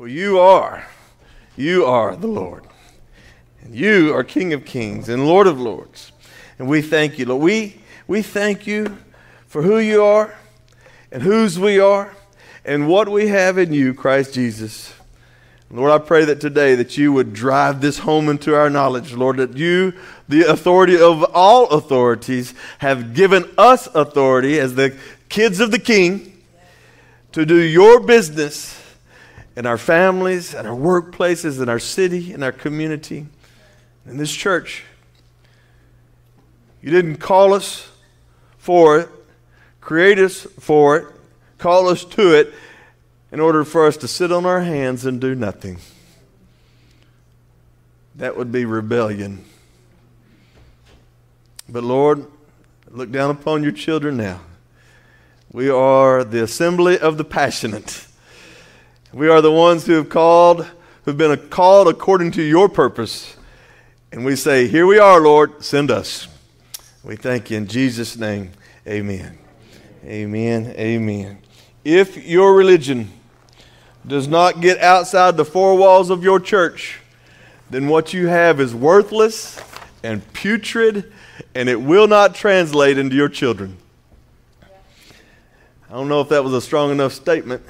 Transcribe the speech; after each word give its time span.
For 0.00 0.08
you 0.08 0.38
are, 0.38 0.86
you 1.58 1.84
are 1.84 2.16
the 2.16 2.26
Lord. 2.26 2.66
And 3.60 3.74
you 3.74 4.14
are 4.14 4.24
King 4.24 4.54
of 4.54 4.64
kings 4.64 5.10
and 5.10 5.26
Lord 5.26 5.46
of 5.46 5.60
lords. 5.60 6.12
And 6.58 6.66
we 6.66 6.80
thank 6.80 7.18
you, 7.18 7.26
Lord. 7.26 7.42
We, 7.42 7.82
we 8.08 8.22
thank 8.22 8.66
you 8.66 8.96
for 9.46 9.60
who 9.60 9.78
you 9.78 10.02
are 10.02 10.34
and 11.12 11.22
whose 11.22 11.58
we 11.58 11.78
are 11.78 12.16
and 12.64 12.88
what 12.88 13.10
we 13.10 13.28
have 13.28 13.58
in 13.58 13.74
you, 13.74 13.92
Christ 13.92 14.32
Jesus. 14.32 14.94
Lord, 15.70 15.90
I 15.90 15.98
pray 15.98 16.24
that 16.24 16.40
today 16.40 16.74
that 16.76 16.96
you 16.96 17.12
would 17.12 17.34
drive 17.34 17.82
this 17.82 17.98
home 17.98 18.30
into 18.30 18.54
our 18.54 18.70
knowledge, 18.70 19.12
Lord, 19.12 19.36
that 19.36 19.54
you, 19.58 19.92
the 20.26 20.50
authority 20.50 20.98
of 20.98 21.24
all 21.34 21.68
authorities, 21.68 22.54
have 22.78 23.12
given 23.12 23.44
us 23.58 23.86
authority 23.94 24.58
as 24.58 24.76
the 24.76 24.96
kids 25.28 25.60
of 25.60 25.70
the 25.70 25.78
King 25.78 26.42
to 27.32 27.44
do 27.44 27.56
your 27.56 28.00
business 28.00 28.79
in 29.60 29.66
our 29.66 29.76
families, 29.76 30.54
in 30.54 30.64
our 30.64 30.74
workplaces, 30.74 31.62
in 31.62 31.68
our 31.68 31.78
city, 31.78 32.32
in 32.32 32.42
our 32.42 32.50
community, 32.50 33.26
in 34.06 34.16
this 34.16 34.32
church. 34.32 34.84
You 36.80 36.90
didn't 36.90 37.18
call 37.18 37.52
us 37.52 37.86
for 38.56 38.98
it, 39.00 39.10
create 39.82 40.18
us 40.18 40.44
for 40.58 40.96
it, 40.96 41.06
call 41.58 41.88
us 41.88 42.06
to 42.06 42.32
it 42.32 42.54
in 43.30 43.38
order 43.38 43.62
for 43.62 43.86
us 43.86 43.98
to 43.98 44.08
sit 44.08 44.32
on 44.32 44.46
our 44.46 44.62
hands 44.62 45.04
and 45.04 45.20
do 45.20 45.34
nothing. 45.34 45.76
That 48.14 48.38
would 48.38 48.50
be 48.50 48.64
rebellion. 48.64 49.44
But 51.68 51.84
Lord, 51.84 52.24
look 52.88 53.12
down 53.12 53.28
upon 53.28 53.62
your 53.62 53.72
children 53.72 54.16
now. 54.16 54.40
We 55.52 55.68
are 55.68 56.24
the 56.24 56.42
assembly 56.42 56.98
of 56.98 57.18
the 57.18 57.24
passionate. 57.24 58.06
We 59.12 59.28
are 59.28 59.40
the 59.40 59.50
ones 59.50 59.86
who 59.86 59.94
have 59.94 60.08
called, 60.08 60.70
who've 61.04 61.16
been 61.16 61.36
called 61.48 61.88
according 61.88 62.30
to 62.32 62.42
your 62.42 62.68
purpose. 62.68 63.36
And 64.12 64.24
we 64.24 64.36
say, 64.36 64.68
Here 64.68 64.86
we 64.86 64.98
are, 64.98 65.20
Lord, 65.20 65.64
send 65.64 65.90
us. 65.90 66.28
We 67.02 67.16
thank 67.16 67.50
you 67.50 67.56
in 67.56 67.66
Jesus' 67.66 68.16
name. 68.16 68.52
Amen. 68.86 69.36
Amen. 70.04 70.74
Amen. 70.78 71.38
If 71.84 72.24
your 72.24 72.54
religion 72.54 73.10
does 74.06 74.28
not 74.28 74.60
get 74.60 74.78
outside 74.78 75.36
the 75.36 75.44
four 75.44 75.76
walls 75.76 76.08
of 76.08 76.22
your 76.22 76.38
church, 76.38 77.00
then 77.68 77.88
what 77.88 78.12
you 78.12 78.28
have 78.28 78.60
is 78.60 78.74
worthless 78.74 79.60
and 80.04 80.32
putrid, 80.32 81.12
and 81.54 81.68
it 81.68 81.80
will 81.80 82.06
not 82.06 82.36
translate 82.36 82.96
into 82.96 83.16
your 83.16 83.28
children. 83.28 83.76
I 84.62 85.94
don't 85.94 86.08
know 86.08 86.20
if 86.20 86.28
that 86.28 86.44
was 86.44 86.52
a 86.52 86.60
strong 86.60 86.92
enough 86.92 87.12
statement. 87.12 87.62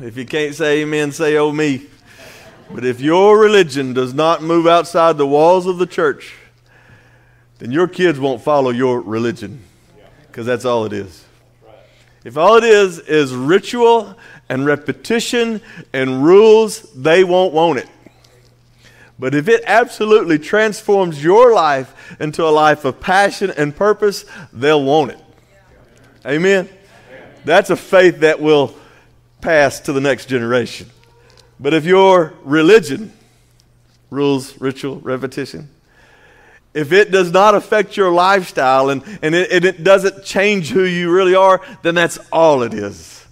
If 0.00 0.16
you 0.16 0.24
can't 0.24 0.54
say 0.54 0.82
amen, 0.82 1.12
say 1.12 1.36
oh 1.36 1.52
me. 1.52 1.86
But 2.70 2.84
if 2.84 3.00
your 3.00 3.38
religion 3.38 3.92
does 3.92 4.14
not 4.14 4.42
move 4.42 4.66
outside 4.66 5.18
the 5.18 5.26
walls 5.26 5.66
of 5.66 5.78
the 5.78 5.86
church, 5.86 6.34
then 7.58 7.70
your 7.70 7.86
kids 7.86 8.18
won't 8.18 8.42
follow 8.42 8.70
your 8.70 9.00
religion 9.00 9.62
because 10.26 10.46
that's 10.46 10.64
all 10.64 10.86
it 10.86 10.92
is. 10.92 11.24
If 12.24 12.38
all 12.38 12.56
it 12.56 12.64
is 12.64 12.98
is 13.00 13.34
ritual 13.34 14.16
and 14.48 14.64
repetition 14.64 15.60
and 15.92 16.24
rules, 16.24 16.82
they 16.92 17.24
won't 17.24 17.52
want 17.52 17.80
it. 17.80 17.88
But 19.18 19.34
if 19.34 19.48
it 19.48 19.62
absolutely 19.66 20.38
transforms 20.38 21.22
your 21.22 21.52
life 21.52 22.16
into 22.18 22.44
a 22.44 22.50
life 22.50 22.84
of 22.84 22.98
passion 23.00 23.52
and 23.56 23.74
purpose, 23.74 24.24
they'll 24.52 24.82
want 24.82 25.12
it. 25.12 25.20
Amen? 26.24 26.68
That's 27.44 27.70
a 27.70 27.76
faith 27.76 28.20
that 28.20 28.40
will 28.40 28.74
pass 29.42 29.80
to 29.80 29.92
the 29.92 30.00
next 30.00 30.26
generation. 30.26 30.88
But 31.60 31.74
if 31.74 31.84
your 31.84 32.32
religion, 32.44 33.12
rules, 34.10 34.58
ritual, 34.60 35.00
repetition, 35.00 35.68
if 36.74 36.92
it 36.92 37.10
does 37.10 37.30
not 37.30 37.54
affect 37.54 37.96
your 37.96 38.10
lifestyle 38.10 38.88
and, 38.88 39.02
and, 39.20 39.34
it, 39.34 39.52
and 39.52 39.64
it 39.64 39.84
doesn't 39.84 40.24
change 40.24 40.70
who 40.70 40.84
you 40.84 41.12
really 41.12 41.34
are, 41.34 41.60
then 41.82 41.94
that's 41.94 42.18
all 42.32 42.62
it 42.62 42.72
is, 42.72 43.26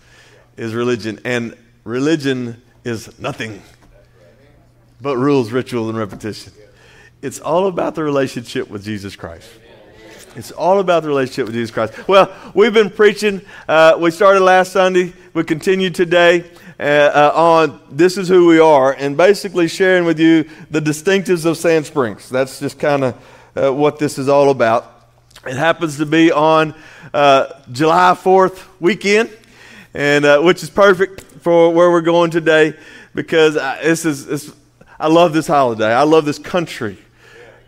is 0.58 0.74
religion. 0.74 1.20
And 1.24 1.56
religion 1.84 2.60
is 2.84 3.18
nothing 3.18 3.62
but 5.00 5.16
rules, 5.16 5.50
rituals, 5.50 5.88
and 5.88 5.96
repetition. 5.96 6.52
It's 7.22 7.40
all 7.40 7.66
about 7.66 7.94
the 7.94 8.02
relationship 8.02 8.68
with 8.68 8.84
Jesus 8.84 9.16
Christ. 9.16 9.50
It's 10.36 10.52
all 10.52 10.78
about 10.78 11.02
the 11.02 11.08
relationship 11.08 11.46
with 11.46 11.54
Jesus 11.54 11.72
Christ. 11.72 12.06
Well, 12.06 12.32
we've 12.54 12.72
been 12.72 12.90
preaching. 12.90 13.40
Uh, 13.68 13.96
we 13.98 14.12
started 14.12 14.40
last 14.40 14.72
Sunday. 14.72 15.12
We 15.34 15.42
continue 15.42 15.90
today 15.90 16.48
uh, 16.78 16.82
uh, 16.82 17.32
on 17.34 17.80
This 17.90 18.16
is 18.16 18.28
Who 18.28 18.46
We 18.46 18.60
Are 18.60 18.92
and 18.92 19.16
basically 19.16 19.66
sharing 19.66 20.04
with 20.04 20.20
you 20.20 20.48
the 20.70 20.80
distinctives 20.80 21.44
of 21.46 21.56
Sand 21.56 21.86
Springs. 21.86 22.28
That's 22.28 22.60
just 22.60 22.78
kind 22.78 23.04
of 23.04 23.16
uh, 23.56 23.74
what 23.74 23.98
this 23.98 24.18
is 24.18 24.28
all 24.28 24.50
about. 24.50 25.08
It 25.46 25.56
happens 25.56 25.96
to 25.96 26.06
be 26.06 26.30
on 26.30 26.76
uh, 27.12 27.46
July 27.72 28.16
4th 28.16 28.62
weekend, 28.78 29.30
and 29.94 30.44
which 30.44 30.62
is 30.62 30.70
perfect 30.70 31.22
for 31.42 31.74
where 31.74 31.90
we're 31.90 32.02
going 32.02 32.30
today 32.30 32.74
because 33.16 33.54
this 33.54 34.04
is, 34.04 34.26
this, 34.26 34.54
I 34.98 35.08
love 35.08 35.32
this 35.32 35.48
holiday. 35.48 35.92
I 35.92 36.02
love 36.02 36.24
this 36.24 36.38
country. 36.38 36.98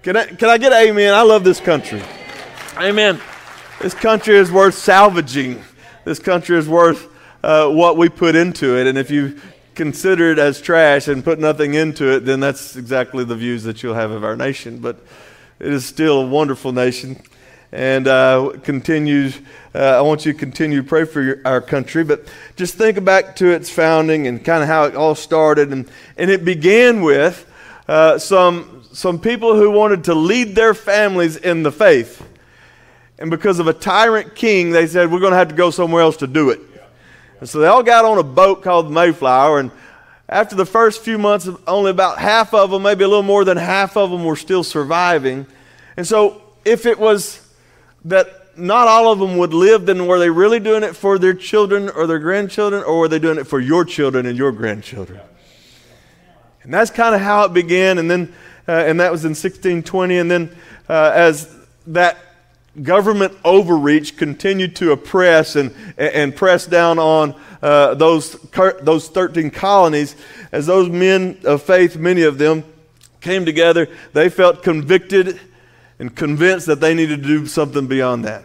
Can 0.02 0.16
I, 0.16 0.26
can 0.26 0.48
I 0.48 0.58
get 0.58 0.72
amen? 0.72 1.12
I 1.12 1.22
love 1.22 1.42
this 1.42 1.58
country. 1.58 2.02
Amen. 2.78 3.20
This 3.82 3.92
country 3.92 4.34
is 4.34 4.50
worth 4.50 4.74
salvaging. 4.74 5.62
This 6.06 6.18
country 6.18 6.56
is 6.56 6.66
worth 6.66 7.06
uh, 7.44 7.68
what 7.68 7.98
we 7.98 8.08
put 8.08 8.34
into 8.34 8.78
it. 8.78 8.86
And 8.86 8.96
if 8.96 9.10
you 9.10 9.38
consider 9.74 10.32
it 10.32 10.38
as 10.38 10.58
trash 10.58 11.06
and 11.06 11.22
put 11.22 11.38
nothing 11.38 11.74
into 11.74 12.10
it, 12.14 12.20
then 12.20 12.40
that's 12.40 12.74
exactly 12.74 13.24
the 13.24 13.36
views 13.36 13.62
that 13.64 13.82
you'll 13.82 13.94
have 13.94 14.10
of 14.10 14.24
our 14.24 14.36
nation. 14.36 14.78
But 14.78 14.96
it 15.60 15.70
is 15.70 15.84
still 15.84 16.22
a 16.22 16.26
wonderful 16.26 16.72
nation. 16.72 17.22
And 17.72 18.08
uh, 18.08 18.52
continues, 18.62 19.38
uh, 19.74 19.78
I 19.78 20.00
want 20.00 20.24
you 20.24 20.32
to 20.32 20.38
continue 20.38 20.80
to 20.80 20.88
pray 20.88 21.04
for 21.04 21.20
your, 21.20 21.42
our 21.44 21.60
country, 21.60 22.04
but 22.04 22.26
just 22.56 22.76
think 22.76 23.04
back 23.04 23.36
to 23.36 23.50
its 23.50 23.68
founding 23.68 24.26
and 24.26 24.42
kind 24.42 24.62
of 24.62 24.68
how 24.68 24.84
it 24.84 24.96
all 24.96 25.14
started. 25.14 25.72
And, 25.72 25.90
and 26.16 26.30
it 26.30 26.42
began 26.42 27.02
with 27.02 27.46
uh, 27.86 28.18
some, 28.18 28.82
some 28.92 29.20
people 29.20 29.56
who 29.56 29.70
wanted 29.70 30.04
to 30.04 30.14
lead 30.14 30.54
their 30.54 30.72
families 30.72 31.36
in 31.36 31.64
the 31.64 31.72
faith. 31.72 32.30
And 33.18 33.30
because 33.30 33.58
of 33.58 33.68
a 33.68 33.72
tyrant 33.72 34.34
king, 34.34 34.70
they 34.70 34.86
said, 34.86 35.10
We're 35.10 35.20
going 35.20 35.32
to 35.32 35.38
have 35.38 35.48
to 35.48 35.54
go 35.54 35.70
somewhere 35.70 36.02
else 36.02 36.16
to 36.18 36.26
do 36.26 36.50
it. 36.50 36.60
And 37.40 37.48
so 37.48 37.58
they 37.58 37.66
all 37.66 37.82
got 37.82 38.04
on 38.04 38.18
a 38.18 38.22
boat 38.22 38.62
called 38.62 38.86
the 38.86 38.90
Mayflower. 38.90 39.58
And 39.58 39.70
after 40.28 40.54
the 40.54 40.64
first 40.64 41.02
few 41.02 41.18
months, 41.18 41.48
only 41.66 41.90
about 41.90 42.18
half 42.18 42.54
of 42.54 42.70
them, 42.70 42.82
maybe 42.82 43.04
a 43.04 43.08
little 43.08 43.22
more 43.22 43.44
than 43.44 43.56
half 43.56 43.96
of 43.96 44.10
them, 44.10 44.24
were 44.24 44.36
still 44.36 44.62
surviving. 44.62 45.46
And 45.96 46.06
so 46.06 46.40
if 46.64 46.86
it 46.86 46.98
was 46.98 47.40
that 48.04 48.56
not 48.56 48.88
all 48.88 49.12
of 49.12 49.18
them 49.18 49.36
would 49.38 49.54
live, 49.54 49.86
then 49.86 50.06
were 50.06 50.18
they 50.18 50.30
really 50.30 50.60
doing 50.60 50.82
it 50.82 50.94
for 50.94 51.18
their 51.18 51.34
children 51.34 51.88
or 51.90 52.06
their 52.06 52.18
grandchildren, 52.18 52.82
or 52.82 53.00
were 53.00 53.08
they 53.08 53.18
doing 53.18 53.38
it 53.38 53.44
for 53.44 53.60
your 53.60 53.84
children 53.84 54.26
and 54.26 54.36
your 54.36 54.52
grandchildren? 54.52 55.20
And 56.62 56.72
that's 56.72 56.90
kind 56.90 57.14
of 57.14 57.20
how 57.20 57.44
it 57.44 57.52
began. 57.52 57.98
And 57.98 58.10
then, 58.10 58.32
uh, 58.68 58.72
and 58.72 59.00
that 59.00 59.10
was 59.10 59.24
in 59.24 59.30
1620. 59.30 60.18
And 60.18 60.30
then, 60.30 60.56
uh, 60.88 61.10
as 61.14 61.54
that 61.88 62.16
government 62.80 63.36
overreach 63.44 64.16
continued 64.16 64.76
to 64.76 64.92
oppress 64.92 65.56
and, 65.56 65.74
and 65.98 66.34
press 66.34 66.66
down 66.66 66.98
on 66.98 67.34
uh, 67.60 67.94
those, 67.94 68.32
those 68.82 69.08
13 69.08 69.50
colonies. 69.50 70.16
As 70.52 70.66
those 70.66 70.88
men 70.88 71.38
of 71.44 71.62
faith, 71.62 71.96
many 71.96 72.22
of 72.22 72.38
them, 72.38 72.64
came 73.22 73.44
together, 73.44 73.88
they 74.12 74.28
felt 74.28 74.62
convicted 74.62 75.40
and 75.98 76.14
convinced 76.14 76.66
that 76.66 76.80
they 76.80 76.92
needed 76.92 77.22
to 77.22 77.28
do 77.28 77.46
something 77.46 77.86
beyond 77.86 78.24
that. 78.24 78.44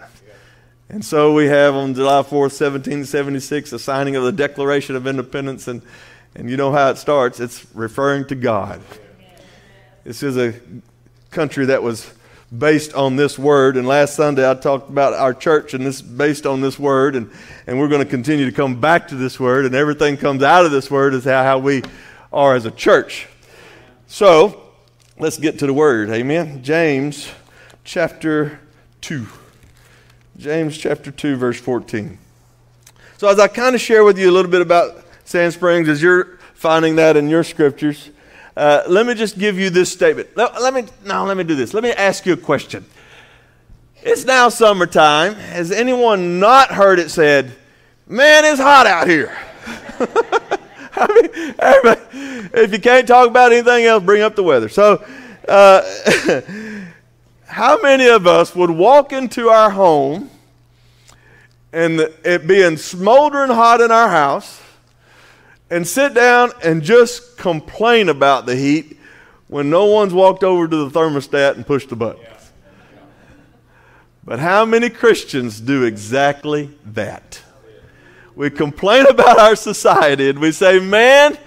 And 0.90 1.04
so 1.04 1.34
we 1.34 1.48
have 1.48 1.76
on 1.76 1.96
July 1.96 2.22
4th, 2.22 2.54
1776, 2.62 3.72
the 3.72 3.80
signing 3.80 4.16
of 4.16 4.24
the 4.24 4.32
Declaration 4.32 4.96
of 4.96 5.06
Independence. 5.06 5.68
And, 5.68 5.82
and 6.36 6.50
you 6.50 6.56
know 6.56 6.72
how 6.72 6.90
it 6.92 6.98
starts 6.98 7.40
it's 7.40 7.66
referring 7.74 8.26
to 8.28 8.36
God. 8.36 8.82
This 10.06 10.24
is 10.24 10.38
a 10.38 10.54
country 11.32 11.66
that 11.66 11.84
was 11.84 12.14
based 12.56 12.94
on 12.94 13.16
this 13.16 13.38
word. 13.38 13.78
And 13.78 13.88
last 13.88 14.16
Sunday 14.16 14.50
I 14.50 14.54
talked 14.54 14.90
about 14.90 15.14
our 15.14 15.34
church 15.34 15.74
and 15.74 15.86
this 15.86 16.02
based 16.02 16.46
on 16.46 16.62
this 16.62 16.80
word. 16.80 17.16
And, 17.16 17.30
and 17.66 17.80
we're 17.80 17.90
going 17.90 18.04
to 18.04 18.10
continue 18.10 18.46
to 18.46 18.52
come 18.52 18.80
back 18.80 19.10
to 19.10 19.16
this 19.16 19.40
word. 19.40 19.66
And 19.66 19.76
everything 19.76 20.18
comes 20.18 20.44
out 20.44 20.66
of 20.66 20.72
this 20.72 20.90
word 20.90 21.14
is 21.14 21.26
how, 21.26 21.44
how 21.44 21.60
we 21.60 21.84
are 22.32 22.56
as 22.56 22.66
a 22.66 22.72
church. 22.72 23.28
So 24.08 24.62
let's 25.20 25.38
get 25.38 25.60
to 25.60 25.68
the 25.68 25.74
word. 25.74 26.10
Amen. 26.10 26.64
James 26.64 27.30
chapter 27.84 28.60
2. 29.02 29.28
James 30.38 30.78
chapter 30.78 31.12
2, 31.12 31.36
verse 31.36 31.60
14. 31.60 32.18
So 33.18 33.28
as 33.28 33.40
I 33.40 33.48
kind 33.48 33.74
of 33.74 33.82
share 33.82 34.04
with 34.04 34.20
you 34.20 34.30
a 34.30 34.34
little 34.34 34.52
bit 34.52 34.62
about 34.62 35.04
Sand 35.26 35.54
Springs, 35.54 35.90
as 35.90 36.02
you're 36.02 36.38
finding 36.54 36.96
that 36.98 37.18
in 37.18 37.28
your 37.28 37.44
scriptures, 37.44 38.12
uh, 38.58 38.84
let 38.88 39.06
me 39.06 39.14
just 39.14 39.38
give 39.38 39.60
you 39.60 39.70
this 39.70 39.92
statement. 39.92 40.36
Let, 40.36 40.60
let 40.60 40.74
me 40.74 40.86
now 41.06 41.24
let 41.28 41.38
me 41.38 41.44
do 41.44 41.54
this. 41.54 41.76
Let 41.76 41.84
me 41.84 41.92
ask 41.92 42.26
you 42.26 42.34
a 42.34 42.38
question. 42.38 42.84
It's 44.02 44.26
now 44.26 44.50
summertime. 44.50 45.36
Has 45.36 45.72
anyone 45.72 46.40
not 46.40 46.72
heard 46.72 46.98
it 46.98 47.12
said, 47.12 47.56
"Man, 48.08 48.46
it's 48.46 48.60
hot 48.60 48.88
out 48.88 49.08
here"? 49.08 49.38
I 51.00 51.22
mean, 51.22 51.56
everybody, 51.60 52.02
if 52.60 52.74
you 52.74 52.80
can't 52.80 53.08
talk 53.08 53.28
about 53.28 53.52
anything 53.52 53.86
else, 53.86 54.04
bring 54.04 54.24
up 54.24 54.36
the 54.36 54.42
weather. 54.42 54.70
So, 54.70 55.06
uh, 55.48 55.84
how 57.46 57.80
many 57.84 58.08
of 58.08 58.26
us 58.26 58.56
would 58.56 58.72
walk 58.72 59.14
into 59.14 59.50
our 59.50 59.70
home 59.70 60.32
and 61.72 62.00
it 62.24 62.48
being 62.48 62.78
smoldering 62.78 63.52
hot 63.52 63.82
in 63.82 63.92
our 63.92 64.10
house 64.10 64.60
and 65.70 65.88
sit 65.88 66.14
down 66.14 66.52
and 66.64 66.82
just 66.82 67.38
complain 67.38 68.10
about 68.10 68.46
the 68.46 68.56
heat 68.56 68.98
when 69.48 69.70
no 69.70 69.86
one's 69.86 70.14
walked 70.14 70.44
over 70.44 70.68
to 70.68 70.90
the 70.90 70.90
thermostat 70.90 71.56
and 71.56 71.66
pushed 71.66 71.90
the 71.90 71.96
button? 71.96 72.24
But 74.24 74.40
how 74.40 74.66
many 74.66 74.90
Christians 74.90 75.62
do 75.62 75.84
exactly 75.84 76.70
that? 76.88 77.42
We 78.36 78.50
complain 78.50 79.06
about 79.10 79.40
our 79.40 79.56
society 79.56 80.30
and 80.30 80.40
we 80.40 80.52
say, 80.52 80.80
man, 80.80 81.38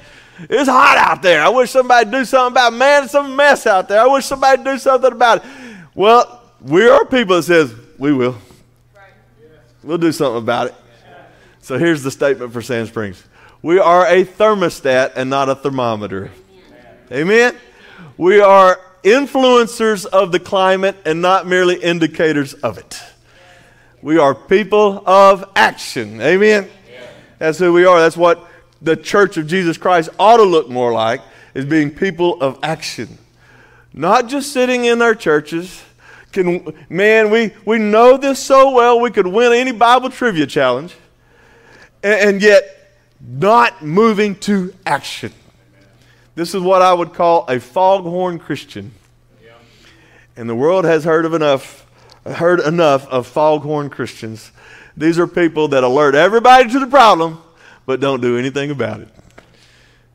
it's 0.49 0.69
hot 0.69 0.97
out 0.97 1.23
there. 1.23 1.43
I 1.43 1.51
wish 1.51 1.71
somebody'd 1.71 2.11
do 2.11 2.25
something 2.25 2.53
about 2.53 2.73
it. 2.73 2.77
Man, 2.77 3.05
it's 3.05 3.15
a 3.15 3.23
mess 3.23 3.67
out 3.67 3.89
there. 3.89 4.01
I 4.01 4.07
wish 4.07 4.25
somebody'd 4.25 4.65
do 4.65 4.79
something 4.79 5.13
about 5.13 5.45
it. 5.45 5.51
Well, 5.95 6.43
we 6.63 6.89
are 6.89 7.05
people 7.05 7.37
that 7.37 7.43
says, 7.43 7.75
we 7.99 8.15
will. 8.15 8.37
We'll 9.83 9.99
do 9.99 10.13
something 10.13 10.43
about 10.43 10.69
it. 10.69 10.75
So 11.61 11.79
here's 11.79 12.03
the 12.03 12.11
statement 12.11 12.53
for 12.53 12.63
Sand 12.63 12.89
Springs. 12.89 13.23
We 13.63 13.79
are 13.79 14.07
a 14.07 14.25
thermostat 14.25 15.13
and 15.17 15.29
not 15.29 15.51
a 15.51 15.55
thermometer. 15.55 16.31
Amen. 17.13 17.57
We 18.17 18.41
are 18.41 18.81
influencers 19.03 20.07
of 20.07 20.33
the 20.33 20.41
climate 20.41 20.97
and 21.05 21.21
not 21.21 21.47
merely 21.47 21.77
indicators 21.77 22.55
of 22.55 22.79
it. 22.79 23.01
We 24.01 24.19
are 24.19 24.35
people 24.35 25.03
of 25.07 25.45
action. 25.55 26.23
Amen. 26.23 26.71
That's 27.39 27.59
who 27.59 27.73
we 27.73 27.85
are. 27.85 28.01
That's 28.01 28.17
what 28.17 28.47
the 28.81 28.97
church 28.97 29.37
of 29.37 29.47
Jesus 29.47 29.77
Christ 29.77 30.09
ought 30.19 30.39
to 30.39 30.45
look 30.45 30.71
more 30.71 30.93
like, 30.93 31.21
is 31.53 31.67
being 31.67 31.91
people 31.91 32.41
of 32.41 32.59
action. 32.63 33.19
Not 33.93 34.29
just 34.29 34.53
sitting 34.53 34.87
in 34.87 35.03
our 35.03 35.15
churches. 35.15 35.83
Can, 36.33 36.73
man, 36.89 37.31
we, 37.31 37.53
we 37.67 37.79
know 37.79 38.17
this 38.17 38.39
so 38.39 38.71
well, 38.71 39.01
we 39.01 39.11
could 39.11 39.27
win 39.27 39.53
any 39.53 39.73
Bible 39.73 40.09
trivia 40.09 40.47
challenge, 40.47 40.95
and, 42.03 42.29
and 42.29 42.43
yet 42.43 42.80
not 43.21 43.83
moving 43.83 44.35
to 44.37 44.73
action. 44.87 45.33
This 46.35 46.55
is 46.55 46.63
what 46.63 46.83
I 46.83 46.93
would 46.93 47.13
call 47.13 47.45
a 47.49 47.61
foghorn 47.61 48.39
Christian. 48.39 48.93
And 50.37 50.49
the 50.49 50.55
world 50.55 50.85
has 50.85 51.05
heard 51.05 51.25
of 51.25 51.35
enough, 51.35 51.87
heard 52.25 52.61
enough 52.61 53.07
of 53.09 53.27
foghorn 53.27 53.91
Christians 53.91 54.53
these 54.97 55.19
are 55.19 55.27
people 55.27 55.69
that 55.69 55.85
alert 55.85 56.15
everybody 56.15 56.69
to 56.71 56.79
the 56.79 56.87
problem, 56.87 57.41
but 57.87 58.01
don't 58.01 58.21
do 58.21 58.37
anything 58.37 58.71
about 58.71 59.01
it. 59.01 59.09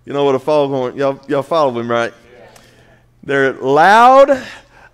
You 0.05 0.13
know 0.13 0.23
what 0.23 0.35
a 0.35 0.39
foghorn, 0.39 0.95
y'all, 0.95 1.19
y'all 1.27 1.41
follow 1.41 1.79
him, 1.79 1.89
right? 1.89 2.13
They're 3.23 3.53
loud, 3.53 4.45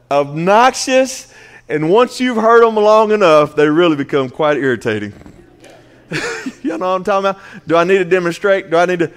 obnoxious, 0.10 1.34
and 1.68 1.90
once 1.90 2.22
you've 2.22 2.38
heard 2.38 2.64
them 2.64 2.76
long 2.76 3.12
enough, 3.12 3.56
they 3.56 3.68
really 3.68 3.98
become 3.98 4.30
quite 4.30 4.56
irritating. 4.56 5.14
you 6.62 6.78
know 6.78 6.78
what 6.78 6.96
I'm 6.96 7.04
talking 7.04 7.30
about? 7.30 7.42
Do 7.68 7.76
I 7.76 7.84
need 7.84 8.00
to 8.00 8.06
demonstrate? 8.06 8.70
Do 8.70 8.78
I 8.78 8.86
need 8.86 9.00
to? 9.00 9.12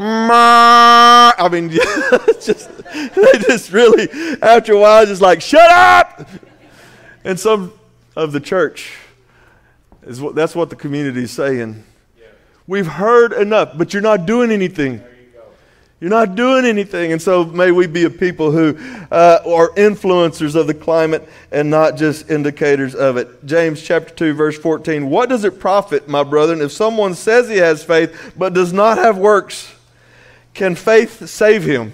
I 0.00 1.48
mean, 1.50 1.70
just 2.40 2.70
they 2.84 3.32
just 3.46 3.72
really, 3.72 4.08
after 4.40 4.74
a 4.74 4.78
while, 4.78 5.04
just 5.06 5.20
like 5.20 5.40
shut 5.40 5.70
up. 5.70 6.28
And 7.24 7.38
some 7.38 7.72
of 8.14 8.32
the 8.32 8.40
church 8.40 8.94
is 10.02 10.20
what, 10.20 10.34
that's 10.34 10.54
what 10.54 10.70
the 10.70 10.76
community 10.76 11.24
is 11.24 11.32
saying. 11.32 11.84
We've 12.66 12.86
heard 12.86 13.32
enough, 13.32 13.76
but 13.76 13.92
you're 13.92 14.02
not 14.02 14.26
doing 14.26 14.50
anything. 14.50 15.02
You're 16.00 16.10
not 16.10 16.36
doing 16.36 16.64
anything. 16.64 17.12
And 17.12 17.20
so 17.20 17.44
may 17.44 17.72
we 17.72 17.88
be 17.88 18.04
a 18.04 18.10
people 18.10 18.52
who 18.52 18.76
uh, 19.10 19.40
are 19.44 19.70
influencers 19.70 20.54
of 20.54 20.68
the 20.68 20.74
climate 20.74 21.28
and 21.50 21.70
not 21.70 21.96
just 21.96 22.30
indicators 22.30 22.94
of 22.94 23.16
it. 23.16 23.44
James 23.44 23.82
chapter 23.82 24.14
2, 24.14 24.34
verse 24.34 24.56
14. 24.56 25.10
What 25.10 25.28
does 25.28 25.44
it 25.44 25.58
profit, 25.58 26.08
my 26.08 26.22
brethren, 26.22 26.60
if 26.60 26.70
someone 26.70 27.14
says 27.14 27.48
he 27.48 27.56
has 27.56 27.82
faith 27.82 28.34
but 28.36 28.54
does 28.54 28.72
not 28.72 28.98
have 28.98 29.18
works? 29.18 29.74
Can 30.54 30.76
faith 30.76 31.28
save 31.28 31.64
him? 31.64 31.92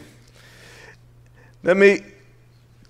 Let 1.63 1.79
me 1.79 2.01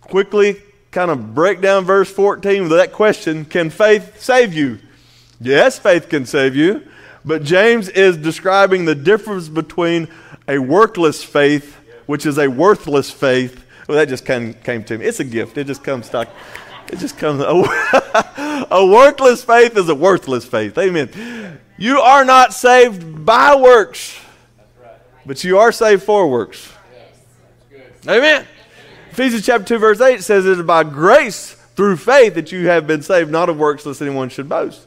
quickly 0.01 0.57
kind 0.91 1.11
of 1.11 1.35
break 1.35 1.61
down 1.61 1.85
verse 1.85 2.11
14 2.11 2.63
with 2.63 2.73
that 2.73 2.93
question 2.93 3.45
Can 3.45 3.71
faith 3.71 4.21
save 4.21 4.53
you? 4.53 4.79
Yes, 5.41 5.79
faith 5.79 6.09
can 6.09 6.27
save 6.27 6.57
you, 6.57 6.83
but 7.25 7.43
James 7.43 7.89
is 7.89 8.17
describing 8.17 8.85
the 8.85 8.95
difference 8.95 9.49
between 9.49 10.09
a 10.47 10.59
workless 10.59 11.25
faith, 11.25 11.77
which 12.07 12.27
is 12.27 12.39
a 12.39 12.49
worthless 12.49 13.11
faith. 13.11 13.65
Well, 13.89 13.97
that 13.99 14.09
just 14.09 14.25
came, 14.27 14.55
came 14.55 14.85
to 14.85 14.99
me. 14.99 15.07
It's 15.07 15.21
a 15.21 15.25
gift. 15.25 15.57
It 15.59 15.67
just 15.67 15.83
comes. 15.83 16.11
It 16.13 16.99
just 16.99 17.17
comes. 17.19 17.41
A, 17.43 18.67
a 18.71 18.87
worthless 18.87 19.43
faith 19.43 19.77
is 19.77 19.89
a 19.89 19.95
worthless 19.95 20.45
faith. 20.45 20.77
Amen. 20.79 21.61
You 21.77 22.01
are 22.01 22.25
not 22.25 22.53
saved 22.53 23.25
by 23.25 23.57
works, 23.57 24.19
but 25.27 25.43
you 25.43 25.59
are 25.59 25.73
saved 25.73 26.03
for 26.03 26.29
works. 26.29 26.73
Amen. 28.07 28.47
Ephesians 29.11 29.47
chapter 29.47 29.65
2, 29.65 29.79
verse 29.79 30.01
8 30.01 30.23
says, 30.23 30.47
It 30.47 30.59
is 30.59 30.63
by 30.63 30.85
grace 30.85 31.55
through 31.75 31.97
faith 31.97 32.35
that 32.35 32.53
you 32.53 32.69
have 32.69 32.87
been 32.87 33.03
saved, 33.03 33.31
not 33.31 33.49
of 33.49 33.59
works, 33.59 33.87
lest 33.87 34.03
anyone 34.03 34.29
should 34.29 34.49
boast. 34.49 34.87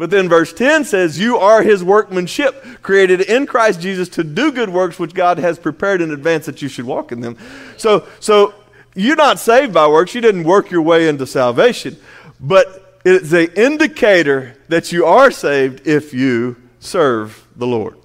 But 0.00 0.08
then 0.08 0.30
verse 0.30 0.50
10 0.54 0.86
says, 0.86 1.18
You 1.18 1.36
are 1.36 1.62
his 1.62 1.84
workmanship, 1.84 2.80
created 2.80 3.20
in 3.20 3.46
Christ 3.46 3.82
Jesus 3.82 4.08
to 4.08 4.24
do 4.24 4.50
good 4.50 4.70
works 4.70 4.98
which 4.98 5.12
God 5.12 5.36
has 5.36 5.58
prepared 5.58 6.00
in 6.00 6.10
advance 6.10 6.46
that 6.46 6.62
you 6.62 6.68
should 6.68 6.86
walk 6.86 7.12
in 7.12 7.20
them. 7.20 7.36
So, 7.76 8.06
so 8.18 8.54
you're 8.94 9.14
not 9.14 9.38
saved 9.38 9.74
by 9.74 9.86
works. 9.86 10.14
You 10.14 10.22
didn't 10.22 10.44
work 10.44 10.70
your 10.70 10.80
way 10.80 11.06
into 11.06 11.26
salvation. 11.26 11.98
But 12.40 12.98
it's 13.04 13.30
an 13.32 13.48
indicator 13.54 14.56
that 14.68 14.90
you 14.90 15.04
are 15.04 15.30
saved 15.30 15.86
if 15.86 16.14
you 16.14 16.56
serve 16.78 17.46
the 17.54 17.66
Lord. 17.66 17.98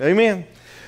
Amen. 0.00 0.10
Amen. 0.10 0.46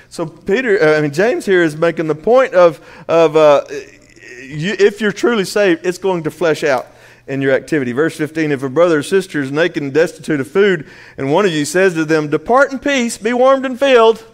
So 0.09 0.25
Peter, 0.25 0.83
uh, 0.83 0.97
I 0.97 1.01
mean 1.01 1.13
James 1.13 1.45
here 1.45 1.63
is 1.63 1.77
making 1.77 2.07
the 2.07 2.15
point 2.15 2.53
of 2.53 2.85
of 3.07 3.37
uh, 3.37 3.63
you, 3.69 4.75
if 4.79 4.99
you're 4.99 5.13
truly 5.13 5.45
saved, 5.45 5.85
it's 5.85 5.97
going 5.97 6.23
to 6.23 6.31
flesh 6.31 6.65
out 6.65 6.87
in 7.27 7.41
your 7.41 7.53
activity. 7.53 7.91
Verse 7.91 8.15
15 8.17 8.51
If 8.51 8.63
a 8.63 8.69
brother 8.69 8.99
or 8.99 9.03
sister 9.03 9.41
is 9.41 9.51
naked 9.51 9.81
and 9.83 9.93
destitute 9.93 10.39
of 10.39 10.47
food, 10.47 10.87
and 11.17 11.31
one 11.31 11.45
of 11.45 11.51
you 11.51 11.65
says 11.65 11.93
to 11.95 12.05
them, 12.05 12.29
Depart 12.29 12.71
in 12.71 12.79
peace, 12.79 13.17
be 13.17 13.33
warmed 13.33 13.65
and 13.65 13.79
filled. 13.79 14.25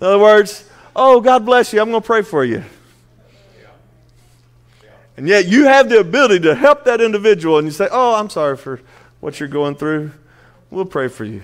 In 0.00 0.06
other 0.06 0.18
words, 0.18 0.68
Oh, 0.94 1.20
God 1.20 1.46
bless 1.46 1.72
you, 1.72 1.80
I'm 1.80 1.90
going 1.90 2.02
to 2.02 2.06
pray 2.06 2.22
for 2.22 2.44
you. 2.44 2.64
And 5.16 5.28
yet 5.28 5.46
you 5.46 5.64
have 5.64 5.88
the 5.88 6.00
ability 6.00 6.40
to 6.40 6.54
help 6.54 6.84
that 6.84 7.00
individual, 7.00 7.58
and 7.58 7.66
you 7.66 7.72
say, 7.72 7.88
Oh, 7.90 8.14
I'm 8.14 8.30
sorry 8.30 8.56
for 8.56 8.80
what 9.20 9.38
you're 9.38 9.48
going 9.48 9.74
through. 9.74 10.12
We'll 10.70 10.84
pray 10.86 11.08
for 11.08 11.24
you. 11.24 11.42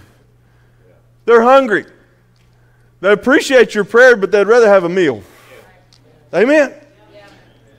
They're 1.26 1.42
hungry. 1.42 1.84
They 3.00 3.12
appreciate 3.12 3.74
your 3.74 3.84
prayer, 3.84 4.16
but 4.16 4.32
they'd 4.32 4.46
rather 4.46 4.68
have 4.68 4.84
a 4.84 4.88
meal. 4.88 5.22
Amen. 6.34 6.74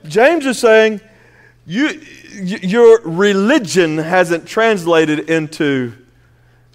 James 0.06 0.46
is 0.46 0.58
saying, 0.58 1.00
you, 1.66 2.00
your 2.32 3.00
religion 3.02 3.98
hasn't 3.98 4.46
translated 4.46 5.30
into 5.30 5.94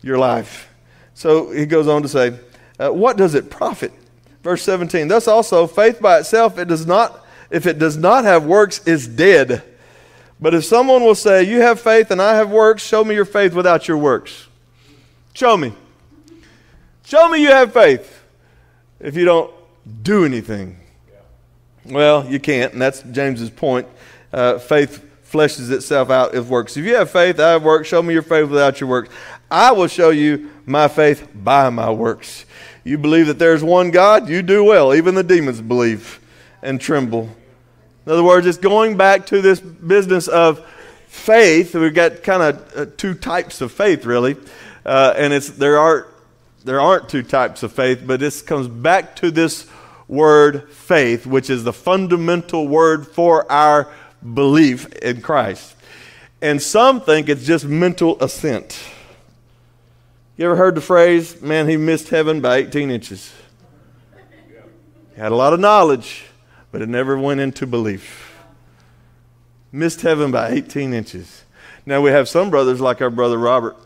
your 0.02 0.18
life. 0.18 0.70
So 1.14 1.52
he 1.52 1.66
goes 1.66 1.88
on 1.88 2.02
to 2.04 2.08
say, 2.08 2.38
uh, 2.80 2.90
What 2.90 3.18
does 3.18 3.36
it 3.36 3.50
profit? 3.50 3.92
Verse 4.44 4.62
17, 4.64 5.08
Thus 5.08 5.28
also, 5.28 5.66
faith 5.66 6.02
by 6.02 6.20
itself, 6.20 6.58
it 6.58 6.68
does 6.68 6.86
not, 6.86 7.26
if 7.50 7.66
it 7.66 7.80
does 7.80 7.98
not 7.98 8.26
have 8.26 8.46
works, 8.46 8.86
is 8.86 9.08
dead. 9.08 9.64
But 10.40 10.54
if 10.54 10.66
someone 10.66 11.04
will 11.04 11.16
say, 11.16 11.44
You 11.44 11.62
have 11.62 11.80
faith 11.80 12.12
and 12.12 12.22
I 12.22 12.36
have 12.36 12.52
works, 12.52 12.84
show 12.84 13.04
me 13.04 13.16
your 13.16 13.26
faith 13.26 13.54
without 13.54 13.88
your 13.88 13.98
works. 13.98 14.48
Show 15.34 15.58
me. 15.58 15.74
Show 17.06 17.30
me 17.30 17.42
you 17.42 17.50
have 17.50 17.74
faith 17.74 18.24
if 19.00 19.16
you 19.16 19.26
don't 19.26 19.54
do 20.02 20.26
anything. 20.26 20.78
Well, 21.86 22.26
you 22.26 22.40
can't, 22.40 22.74
and 22.74 22.82
that's 22.82 23.04
James's 23.04 23.50
point. 23.50 23.88
Uh, 24.34 24.58
faith 24.58 25.06
fleshes 25.30 25.72
itself 25.72 26.10
out 26.10 26.36
of 26.36 26.50
works. 26.50 26.78
If 26.78 26.86
you 26.86 26.96
have 26.96 27.10
faith, 27.10 27.40
I 27.40 27.52
have 27.52 27.64
works. 27.64 27.88
Show 27.88 28.02
me 28.02 28.14
your 28.14 28.22
faith 28.22 28.50
without 28.50 28.80
your 28.80 28.90
works. 28.90 29.10
I 29.50 29.72
will 29.72 29.88
show 29.88 30.10
you 30.12 30.52
my 30.66 30.88
faith 30.88 31.28
by 31.34 31.70
my 31.70 31.92
works. 31.92 32.46
You 32.84 32.98
believe 32.98 33.28
that 33.28 33.40
there's 33.40 33.64
one 33.64 33.92
God, 33.92 34.30
you 34.30 34.42
do 34.42 34.64
well. 34.64 34.94
Even 34.94 35.16
the 35.16 35.24
demons 35.24 35.62
believe 35.62 36.20
and 36.62 36.80
tremble. 36.80 37.30
In 38.06 38.12
other 38.12 38.24
words, 38.24 38.46
it's 38.46 38.58
going 38.58 38.98
back 38.98 39.26
to 39.28 39.42
this 39.42 39.60
business 39.60 40.28
of 40.28 40.66
faith. 41.08 41.74
We've 41.74 41.94
got 41.94 42.22
kind 42.22 42.44
of 42.44 42.78
uh, 42.78 42.86
two 42.98 43.16
types 43.16 43.62
of 43.62 43.72
faith, 43.72 44.06
really, 44.06 44.38
uh, 44.86 45.14
and 45.18 45.34
it's 45.34 45.50
there 45.50 45.80
are 45.80 46.08
there 46.64 46.80
aren't 46.80 47.10
two 47.10 47.24
types 47.24 47.64
of 47.64 47.72
faith, 47.72 48.04
but 48.06 48.20
this 48.20 48.42
comes 48.42 48.68
back 48.68 49.16
to 49.18 49.32
this 49.32 49.68
word 50.08 50.70
faith, 50.72 51.26
which 51.26 51.50
is 51.50 51.64
the 51.64 51.74
fundamental 51.74 52.68
word 52.68 53.08
for 53.08 53.52
our 53.52 53.92
belief 54.34 54.92
in 54.98 55.22
Christ. 55.22 55.76
And 56.42 56.62
some 56.62 57.02
think 57.02 57.30
it's 57.30 57.46
just 57.46 57.66
mental 57.66 58.22
assent. 58.22 58.80
You 60.38 60.46
ever 60.46 60.56
heard 60.56 60.76
the 60.76 60.82
phrase, 60.82 61.42
man, 61.42 61.70
he 61.70 61.78
missed 61.78 62.10
heaven 62.10 62.42
by 62.42 62.58
18 62.58 62.92
inches? 62.92 63.34
He 65.14 65.22
had 65.22 65.32
a 65.32 65.36
lot 65.36 65.54
of 65.54 65.62
knowledge, 65.62 66.26
but 66.72 66.82
it 66.82 66.90
never 66.90 67.18
went 67.18 67.40
into 67.40 67.66
belief. 67.66 68.38
Missed 69.72 70.02
heaven 70.02 70.32
by 70.32 70.50
18 70.50 70.94
inches. 70.94 71.44
Now 71.86 72.02
we 72.02 72.12
have 72.12 72.28
some 72.28 72.50
brothers 72.50 72.82
like 72.82 73.02
our 73.02 73.10
brother 73.10 73.38
Robert 73.38 73.78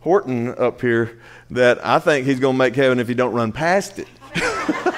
Horton 0.00 0.54
up 0.58 0.80
here 0.80 1.18
that 1.50 1.84
I 1.84 1.98
think 1.98 2.26
he's 2.26 2.40
going 2.40 2.54
to 2.54 2.58
make 2.58 2.76
heaven 2.76 2.98
if 2.98 3.08
he 3.08 3.14
don't 3.14 3.32
run 3.32 3.52
past 3.52 3.98
it. 3.98 4.08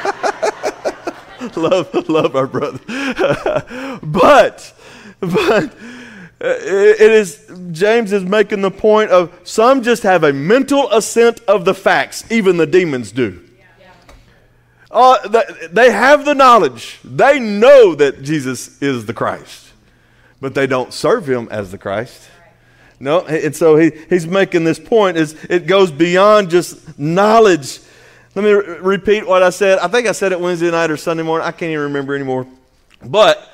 love, 1.57 2.09
love 2.09 2.37
our 2.37 2.47
brother. 2.47 2.81
but, 4.03 4.75
but 5.21 5.75
it 6.41 7.13
is 7.13 7.51
James 7.73 8.13
is 8.13 8.25
making 8.25 8.63
the 8.63 8.71
point 8.71 9.11
of 9.11 9.39
some 9.45 9.83
just 9.83 10.03
have 10.03 10.25
a 10.25 10.33
mental 10.33 10.91
assent 10.91 11.41
of 11.41 11.65
the 11.65 11.75
facts, 11.75 12.31
even 12.31 12.57
the 12.57 12.67
demons 12.67 13.13
do. 13.13 13.45
Uh, 14.91 15.29
they 15.71 15.93
have 15.93 16.25
the 16.25 16.35
knowledge. 16.35 16.99
They 17.05 17.39
know 17.39 17.95
that 17.95 18.23
Jesus 18.23 18.83
is 18.83 19.07
the 19.07 19.15
Christ, 19.15 19.71
but 20.41 20.55
they 20.55 20.67
don't 20.67 20.93
serve 20.93 21.29
him 21.29 21.47
as 21.51 21.71
the 21.71 21.79
Christ. 21.79 22.29
No, 22.99 23.21
and 23.21 23.55
so 23.55 23.77
he, 23.77 23.93
he's 24.11 24.27
making 24.27 24.65
this 24.65 24.79
point 24.79 25.17
is 25.17 25.35
it 25.49 25.67
goes 25.67 25.91
beyond 25.91 26.51
just 26.51 26.99
knowledge. 26.99 27.81
Let 28.35 28.45
me 28.45 28.53
re- 28.53 28.79
repeat 28.79 29.27
what 29.27 29.43
I 29.43 29.51
said. 29.51 29.79
I 29.79 29.89
think 29.89 30.07
I 30.07 30.13
said 30.13 30.33
it 30.33 30.41
Wednesday 30.41 30.71
night 30.71 30.91
or 30.91 30.97
Sunday 30.97 31.23
morning. 31.23 31.47
I 31.47 31.51
can't 31.51 31.71
even 31.71 31.85
remember 31.85 32.15
anymore. 32.15 32.47
But 33.05 33.51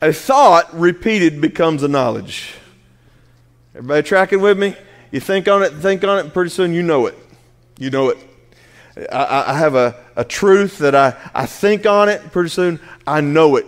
a 0.00 0.12
thought 0.12 0.74
repeated 0.78 1.40
becomes 1.40 1.82
a 1.82 1.88
knowledge. 1.88 2.54
Everybody 3.74 4.02
tracking 4.02 4.40
with 4.40 4.58
me? 4.58 4.74
You 5.12 5.20
think 5.20 5.48
on 5.48 5.62
it, 5.62 5.72
think 5.74 6.02
on 6.02 6.18
it, 6.18 6.20
and 6.22 6.32
pretty 6.32 6.50
soon 6.50 6.72
you 6.72 6.82
know 6.82 7.06
it. 7.06 7.16
You 7.78 7.90
know 7.90 8.08
it. 8.08 8.18
I, 9.12 9.44
I 9.48 9.58
have 9.58 9.74
a, 9.74 9.94
a 10.16 10.24
truth 10.24 10.78
that 10.78 10.94
I, 10.94 11.14
I 11.34 11.46
think 11.46 11.86
on 11.86 12.08
it, 12.08 12.32
pretty 12.32 12.48
soon 12.48 12.80
I 13.06 13.20
know 13.20 13.56
it. 13.56 13.66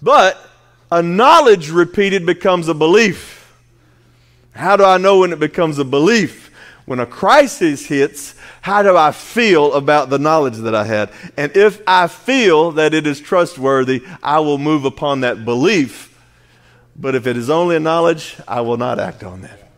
But 0.00 0.38
a 0.90 1.02
knowledge 1.02 1.70
repeated 1.70 2.24
becomes 2.24 2.68
a 2.68 2.74
belief. 2.74 3.54
How 4.54 4.76
do 4.76 4.84
I 4.84 4.98
know 4.98 5.18
when 5.18 5.32
it 5.32 5.38
becomes 5.38 5.78
a 5.78 5.84
belief? 5.84 6.50
When 6.86 7.00
a 7.00 7.06
crisis 7.06 7.86
hits, 7.86 8.35
how 8.66 8.82
do 8.82 8.96
I 8.96 9.12
feel 9.12 9.74
about 9.74 10.10
the 10.10 10.18
knowledge 10.18 10.56
that 10.56 10.74
I 10.74 10.82
had? 10.82 11.12
And 11.36 11.56
if 11.56 11.80
I 11.86 12.08
feel 12.08 12.72
that 12.72 12.94
it 12.94 13.06
is 13.06 13.20
trustworthy, 13.20 14.02
I 14.24 14.40
will 14.40 14.58
move 14.58 14.84
upon 14.84 15.20
that 15.20 15.44
belief. 15.44 16.20
But 16.96 17.14
if 17.14 17.28
it 17.28 17.36
is 17.36 17.48
only 17.48 17.76
a 17.76 17.78
knowledge, 17.78 18.36
I 18.48 18.62
will 18.62 18.76
not 18.76 18.98
act 18.98 19.22
on 19.22 19.42
that. 19.42 19.70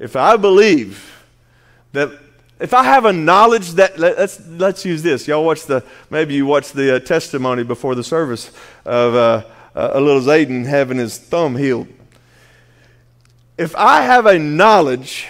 If 0.00 0.16
I 0.16 0.36
believe 0.36 1.24
that, 1.92 2.10
if 2.58 2.74
I 2.74 2.82
have 2.82 3.04
a 3.04 3.12
knowledge 3.12 3.74
that, 3.74 3.96
let's, 3.96 4.44
let's 4.44 4.84
use 4.84 5.04
this. 5.04 5.28
Y'all 5.28 5.44
watch 5.44 5.62
the, 5.62 5.84
maybe 6.10 6.34
you 6.34 6.46
watch 6.46 6.72
the 6.72 6.96
uh, 6.96 6.98
testimony 6.98 7.62
before 7.62 7.94
the 7.94 8.02
service 8.02 8.50
of 8.84 9.14
uh, 9.14 9.44
uh, 9.76 9.90
a 9.92 10.00
little 10.00 10.20
Zayden 10.20 10.66
having 10.66 10.98
his 10.98 11.16
thumb 11.16 11.54
healed. 11.54 11.86
If 13.56 13.76
I 13.76 14.02
have 14.02 14.26
a 14.26 14.36
knowledge 14.36 15.28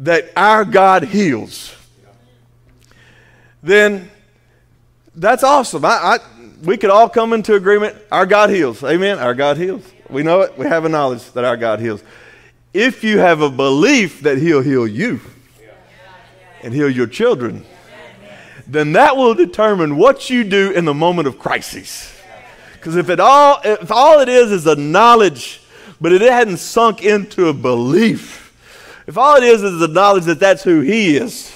that 0.00 0.32
our 0.34 0.64
God 0.64 1.04
heals, 1.04 1.74
then 3.66 4.10
that's 5.14 5.42
awesome. 5.42 5.84
I, 5.84 5.88
I, 5.88 6.18
we 6.62 6.76
could 6.76 6.90
all 6.90 7.08
come 7.08 7.32
into 7.32 7.54
agreement. 7.54 7.96
Our 8.12 8.26
God 8.26 8.50
heals. 8.50 8.82
Amen. 8.84 9.18
Our 9.18 9.34
God 9.34 9.56
heals. 9.56 9.84
We 10.08 10.22
know 10.22 10.42
it. 10.42 10.56
We 10.56 10.66
have 10.66 10.84
a 10.84 10.88
knowledge 10.88 11.30
that 11.32 11.44
our 11.44 11.56
God 11.56 11.80
heals. 11.80 12.02
If 12.72 13.02
you 13.02 13.18
have 13.18 13.40
a 13.40 13.50
belief 13.50 14.20
that 14.20 14.38
He'll 14.38 14.62
heal 14.62 14.86
you 14.86 15.20
and 16.62 16.72
heal 16.72 16.90
your 16.90 17.06
children, 17.06 17.64
then 18.66 18.92
that 18.92 19.16
will 19.16 19.34
determine 19.34 19.96
what 19.96 20.28
you 20.28 20.44
do 20.44 20.70
in 20.72 20.84
the 20.84 20.94
moment 20.94 21.26
of 21.26 21.38
crisis. 21.38 22.12
Because 22.74 22.96
if 22.96 23.08
it 23.08 23.18
all, 23.18 23.60
if 23.64 23.90
all 23.90 24.20
it 24.20 24.28
is 24.28 24.52
is 24.52 24.66
a 24.66 24.76
knowledge, 24.76 25.60
but 26.00 26.12
it 26.12 26.20
hadn't 26.20 26.58
sunk 26.58 27.02
into 27.02 27.48
a 27.48 27.52
belief, 27.52 28.54
if 29.06 29.16
all 29.16 29.36
it 29.36 29.44
is 29.44 29.62
is 29.62 29.78
the 29.80 29.88
knowledge 29.88 30.24
that 30.24 30.38
that's 30.38 30.62
who 30.62 30.80
He 30.80 31.16
is, 31.16 31.55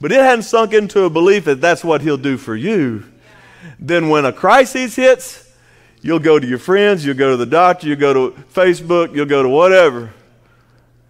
but 0.00 0.12
it 0.12 0.20
hadn't 0.20 0.42
sunk 0.42 0.72
into 0.72 1.04
a 1.04 1.10
belief 1.10 1.44
that 1.44 1.60
that's 1.60 1.84
what 1.84 2.02
He'll 2.02 2.16
do 2.16 2.36
for 2.36 2.54
you, 2.54 3.04
then 3.78 4.08
when 4.08 4.24
a 4.24 4.32
crisis 4.32 4.96
hits, 4.96 5.52
you'll 6.00 6.18
go 6.18 6.38
to 6.38 6.46
your 6.46 6.58
friends, 6.58 7.04
you'll 7.04 7.16
go 7.16 7.30
to 7.30 7.36
the 7.36 7.46
doctor, 7.46 7.86
you'll 7.86 7.98
go 7.98 8.12
to 8.12 8.40
Facebook, 8.52 9.14
you'll 9.14 9.26
go 9.26 9.42
to 9.42 9.48
whatever, 9.48 10.12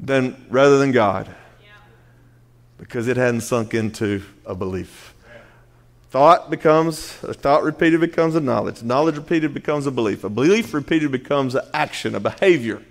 then 0.00 0.46
rather 0.48 0.78
than 0.78 0.92
God, 0.92 1.28
because 2.78 3.08
it 3.08 3.16
hadn't 3.16 3.42
sunk 3.42 3.74
into 3.74 4.22
a 4.46 4.54
belief. 4.54 5.14
Thought 6.10 6.48
becomes, 6.48 7.22
a 7.22 7.34
thought 7.34 7.62
repeated 7.64 8.00
becomes 8.00 8.34
a 8.34 8.40
knowledge. 8.40 8.82
Knowledge 8.82 9.16
repeated 9.16 9.52
becomes 9.52 9.86
a 9.86 9.90
belief. 9.90 10.24
A 10.24 10.30
belief 10.30 10.72
repeated 10.72 11.12
becomes 11.12 11.54
an 11.54 11.66
action, 11.74 12.14
a 12.14 12.20
behavior. 12.20 12.82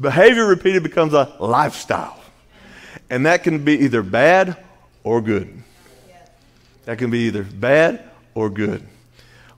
Behavior 0.00 0.44
repeated 0.44 0.82
becomes 0.82 1.14
a 1.14 1.32
lifestyle. 1.38 2.20
And 3.08 3.26
that 3.26 3.44
can 3.44 3.64
be 3.64 3.74
either 3.84 4.02
bad 4.02 4.56
or 5.04 5.20
good. 5.20 5.62
That 6.86 6.98
can 6.98 7.10
be 7.10 7.20
either 7.20 7.44
bad 7.44 8.02
or 8.34 8.50
good. 8.50 8.84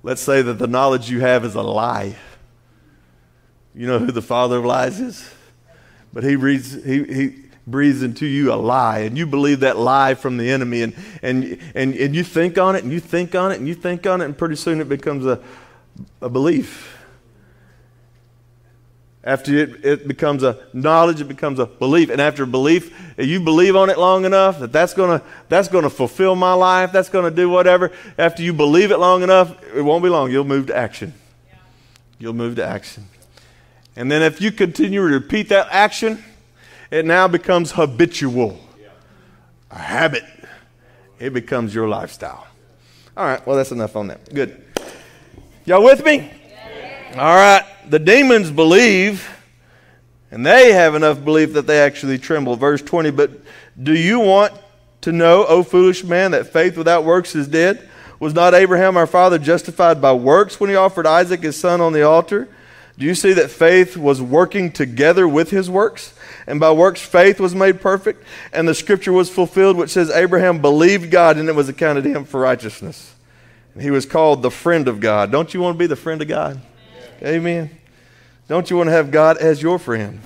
Let's 0.02 0.20
say 0.20 0.42
that 0.42 0.54
the 0.54 0.66
knowledge 0.66 1.10
you 1.10 1.20
have 1.20 1.44
is 1.44 1.54
a 1.54 1.62
lie. 1.62 2.16
You 3.74 3.86
know 3.86 3.98
who 3.98 4.12
the 4.12 4.22
father 4.22 4.58
of 4.58 4.64
lies 4.64 5.00
is? 5.00 5.28
But 6.12 6.24
he 6.24 6.36
reads, 6.36 6.72
he, 6.84 7.04
he 7.04 7.36
breathes 7.66 8.02
into 8.02 8.26
you 8.26 8.52
a 8.52 8.54
lie, 8.54 9.00
and 9.00 9.18
you 9.18 9.26
believe 9.26 9.60
that 9.60 9.76
lie 9.76 10.14
from 10.14 10.36
the 10.36 10.50
enemy, 10.50 10.82
and, 10.82 10.94
and, 11.22 11.58
and, 11.74 11.94
and 11.94 12.14
you 12.14 12.22
think 12.22 12.58
on 12.58 12.76
it, 12.76 12.84
and 12.84 12.92
you 12.92 13.00
think 13.00 13.34
on 13.34 13.50
it, 13.50 13.58
and 13.58 13.66
you 13.66 13.74
think 13.74 14.06
on 14.06 14.20
it, 14.20 14.24
and 14.26 14.38
pretty 14.38 14.56
soon 14.56 14.80
it 14.80 14.88
becomes 14.88 15.26
a, 15.26 15.40
a 16.22 16.28
belief. 16.28 16.95
After 19.26 19.52
it, 19.56 19.84
it 19.84 20.08
becomes 20.08 20.44
a 20.44 20.56
knowledge, 20.72 21.20
it 21.20 21.26
becomes 21.26 21.58
a 21.58 21.66
belief. 21.66 22.10
And 22.10 22.20
after 22.20 22.46
belief, 22.46 22.96
you 23.18 23.40
believe 23.40 23.74
on 23.74 23.90
it 23.90 23.98
long 23.98 24.24
enough 24.24 24.60
that 24.60 24.70
that's 24.70 24.94
going 24.94 25.18
to 25.18 25.26
that's 25.48 25.66
gonna 25.66 25.90
fulfill 25.90 26.36
my 26.36 26.52
life, 26.52 26.92
that's 26.92 27.08
going 27.08 27.28
to 27.28 27.34
do 27.34 27.50
whatever. 27.50 27.90
After 28.16 28.44
you 28.44 28.52
believe 28.52 28.92
it 28.92 28.98
long 28.98 29.24
enough, 29.24 29.60
it 29.74 29.82
won't 29.82 30.04
be 30.04 30.08
long. 30.08 30.30
You'll 30.30 30.44
move 30.44 30.68
to 30.68 30.76
action. 30.76 31.12
You'll 32.20 32.34
move 32.34 32.54
to 32.56 32.64
action. 32.64 33.08
And 33.96 34.12
then 34.12 34.22
if 34.22 34.40
you 34.40 34.52
continue 34.52 35.00
to 35.00 35.14
repeat 35.14 35.48
that 35.48 35.66
action, 35.72 36.22
it 36.92 37.04
now 37.04 37.26
becomes 37.26 37.72
habitual, 37.72 38.60
a 39.72 39.78
habit. 39.78 40.22
It 41.18 41.32
becomes 41.32 41.74
your 41.74 41.88
lifestyle. 41.88 42.46
All 43.16 43.24
right, 43.24 43.44
well, 43.44 43.56
that's 43.56 43.72
enough 43.72 43.96
on 43.96 44.06
that. 44.06 44.32
Good. 44.32 44.62
Y'all 45.64 45.82
with 45.82 46.04
me? 46.04 46.30
All 47.16 47.34
right 47.34 47.64
the 47.88 47.98
demons 47.98 48.50
believe, 48.50 49.28
and 50.30 50.44
they 50.44 50.72
have 50.72 50.94
enough 50.94 51.24
belief 51.24 51.52
that 51.54 51.66
they 51.66 51.80
actually 51.80 52.18
tremble. 52.18 52.56
Verse 52.56 52.82
20, 52.82 53.10
but 53.10 53.30
do 53.80 53.94
you 53.94 54.20
want 54.20 54.52
to 55.02 55.12
know, 55.12 55.46
O 55.46 55.62
foolish 55.62 56.04
man, 56.04 56.32
that 56.32 56.52
faith 56.52 56.76
without 56.76 57.04
works 57.04 57.34
is 57.34 57.46
dead? 57.48 57.88
Was 58.18 58.34
not 58.34 58.54
Abraham 58.54 58.96
our 58.96 59.06
father 59.06 59.38
justified 59.38 60.00
by 60.00 60.12
works 60.12 60.58
when 60.58 60.70
he 60.70 60.76
offered 60.76 61.06
Isaac 61.06 61.42
his 61.42 61.56
son 61.56 61.80
on 61.80 61.92
the 61.92 62.02
altar? 62.02 62.48
Do 62.98 63.04
you 63.04 63.14
see 63.14 63.34
that 63.34 63.50
faith 63.50 63.96
was 63.96 64.22
working 64.22 64.72
together 64.72 65.28
with 65.28 65.50
his 65.50 65.68
works? 65.68 66.14
And 66.46 66.58
by 66.58 66.72
works, 66.72 67.02
faith 67.02 67.38
was 67.38 67.54
made 67.54 67.80
perfect. 67.80 68.24
And 68.54 68.66
the 68.66 68.74
scripture 68.74 69.12
was 69.12 69.28
fulfilled, 69.28 69.76
which 69.76 69.90
says, 69.90 70.08
Abraham 70.10 70.62
believed 70.62 71.10
God, 71.10 71.36
and 71.36 71.48
it 71.48 71.54
was 71.54 71.68
accounted 71.68 72.04
to 72.04 72.10
him 72.10 72.24
for 72.24 72.40
righteousness. 72.40 73.14
And 73.74 73.82
he 73.82 73.90
was 73.90 74.06
called 74.06 74.40
the 74.40 74.50
friend 74.50 74.88
of 74.88 75.00
God. 75.00 75.30
Don't 75.30 75.52
you 75.52 75.60
want 75.60 75.74
to 75.74 75.78
be 75.78 75.86
the 75.86 75.94
friend 75.94 76.22
of 76.22 76.28
God? 76.28 76.60
Amen. 77.22 77.70
Don't 78.48 78.70
you 78.70 78.76
want 78.76 78.88
to 78.88 78.92
have 78.92 79.10
God 79.10 79.38
as 79.38 79.62
your 79.62 79.78
friend? 79.78 80.20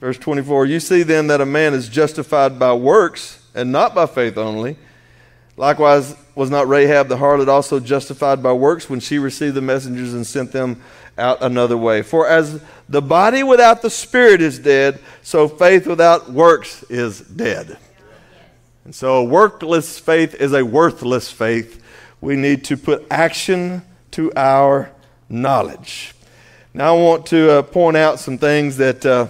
Verse 0.00 0.18
24 0.18 0.66
You 0.66 0.80
see 0.80 1.02
then 1.02 1.28
that 1.28 1.40
a 1.40 1.46
man 1.46 1.74
is 1.74 1.88
justified 1.88 2.58
by 2.58 2.74
works 2.74 3.44
and 3.54 3.70
not 3.70 3.94
by 3.94 4.06
faith 4.06 4.36
only. 4.36 4.76
Likewise, 5.56 6.16
was 6.34 6.50
not 6.50 6.66
Rahab 6.66 7.08
the 7.08 7.16
harlot 7.16 7.48
also 7.48 7.78
justified 7.78 8.42
by 8.42 8.52
works 8.52 8.88
when 8.88 9.00
she 9.00 9.18
received 9.18 9.54
the 9.54 9.60
messengers 9.60 10.14
and 10.14 10.26
sent 10.26 10.50
them 10.50 10.82
out 11.18 11.42
another 11.42 11.76
way? 11.76 12.02
For 12.02 12.26
as 12.26 12.62
the 12.88 13.02
body 13.02 13.42
without 13.42 13.82
the 13.82 13.90
spirit 13.90 14.40
is 14.40 14.58
dead, 14.58 14.98
so 15.22 15.46
faith 15.46 15.86
without 15.86 16.30
works 16.30 16.82
is 16.84 17.20
dead. 17.20 17.76
And 18.84 18.94
so 18.94 19.16
a 19.16 19.24
workless 19.24 19.98
faith 19.98 20.34
is 20.34 20.52
a 20.52 20.64
worthless 20.64 21.30
faith. 21.30 21.82
We 22.20 22.36
need 22.36 22.64
to 22.64 22.76
put 22.76 23.06
action 23.10 23.82
to 24.12 24.32
our 24.34 24.91
knowledge. 25.32 26.14
Now, 26.74 26.96
I 26.96 27.02
want 27.02 27.26
to 27.26 27.50
uh, 27.50 27.62
point 27.62 27.96
out 27.96 28.20
some 28.20 28.38
things 28.38 28.76
that 28.76 29.04
uh, 29.04 29.28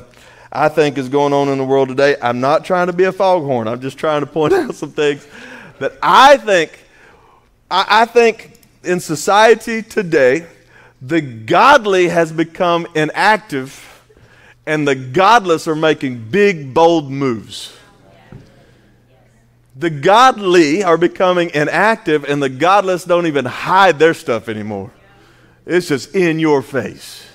I 0.50 0.68
think 0.68 0.99
is 0.99 1.09
going 1.09 1.32
on 1.32 1.49
in 1.49 1.59
the 1.59 1.64
world 1.64 1.88
today. 1.88 2.16
I'm 2.21 2.40
not 2.40 2.64
trying 2.64 2.88
to 2.88 2.92
be 2.92 3.04
a 3.04 3.12
foghorn. 3.12 3.68
I'm 3.68 3.80
just 3.80 3.99
trying 3.99 4.21
to 4.21 4.26
point 4.26 4.52
out 4.52 4.75
some 4.75 4.90
things 4.90 5.26
that 5.78 5.92
I 6.02 6.37
think, 6.37 6.78
I, 7.71 8.02
I 8.02 8.04
think 8.04 8.61
in 8.85 9.00
society 9.00 9.82
today, 9.82 10.47
the 11.00 11.21
godly 11.21 12.09
has 12.09 12.30
become 12.30 12.87
inactive 12.94 13.88
and 14.66 14.87
the 14.87 14.94
godless 14.94 15.66
are 15.66 15.75
making 15.75 16.30
big, 16.30 16.73
bold 16.73 17.11
moves. 17.11 17.75
The 19.75 19.90
godly 19.90 20.85
are 20.85 20.99
becoming 20.99 21.50
inactive, 21.54 22.25
and 22.25 22.42
the 22.42 22.50
godless 22.50 23.04
don't 23.04 23.26
even 23.26 23.47
hide 23.47 23.99
their 23.99 24.14
stuff 24.14 24.49
anymore. 24.49 24.90
It's 25.66 25.88
just 25.88 26.14
in 26.14 26.38
your 26.38 26.62
face. 26.62 27.26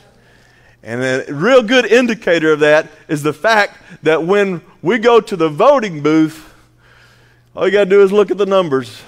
And 0.83 1.01
a 1.03 1.33
real 1.33 1.63
good 1.63 1.85
indicator 1.85 2.53
of 2.53 2.61
that 2.61 2.87
is 3.07 3.23
the 3.23 3.33
fact 3.33 3.77
that 4.03 4.23
when 4.23 4.61
we 4.81 4.99
go 4.99 5.19
to 5.19 5.35
the 5.35 5.49
voting 5.49 6.01
booth, 6.01 6.53
all 7.55 7.65
you 7.65 7.71
got 7.71 7.85
to 7.85 7.89
do 7.89 8.01
is 8.03 8.11
look 8.11 8.31
at 8.31 8.37
the 8.37 8.45
numbers. 8.45 9.01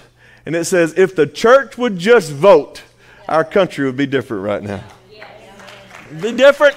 And 0.45 0.55
it 0.55 0.65
says, 0.65 0.93
if 0.97 1.15
the 1.15 1.27
church 1.27 1.77
would 1.77 1.97
just 1.97 2.31
vote, 2.31 2.81
our 3.27 3.45
country 3.45 3.85
would 3.85 3.97
be 3.97 4.07
different 4.07 4.43
right 4.43 4.63
now. 4.63 4.83
Be 6.21 6.31
different. 6.31 6.75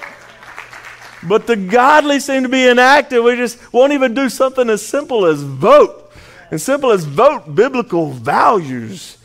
But 1.23 1.47
the 1.47 1.55
godly 1.55 2.19
seem 2.19 2.43
to 2.43 2.49
be 2.49 2.67
inactive. 2.67 3.23
We 3.23 3.35
just 3.35 3.73
won't 3.73 3.93
even 3.93 4.13
do 4.13 4.29
something 4.29 4.69
as 4.69 4.85
simple 4.85 5.25
as 5.25 5.41
vote. 5.41 6.11
As 6.51 6.61
simple 6.61 6.91
as 6.91 7.05
vote 7.05 7.55
biblical 7.55 8.11
values. 8.11 9.17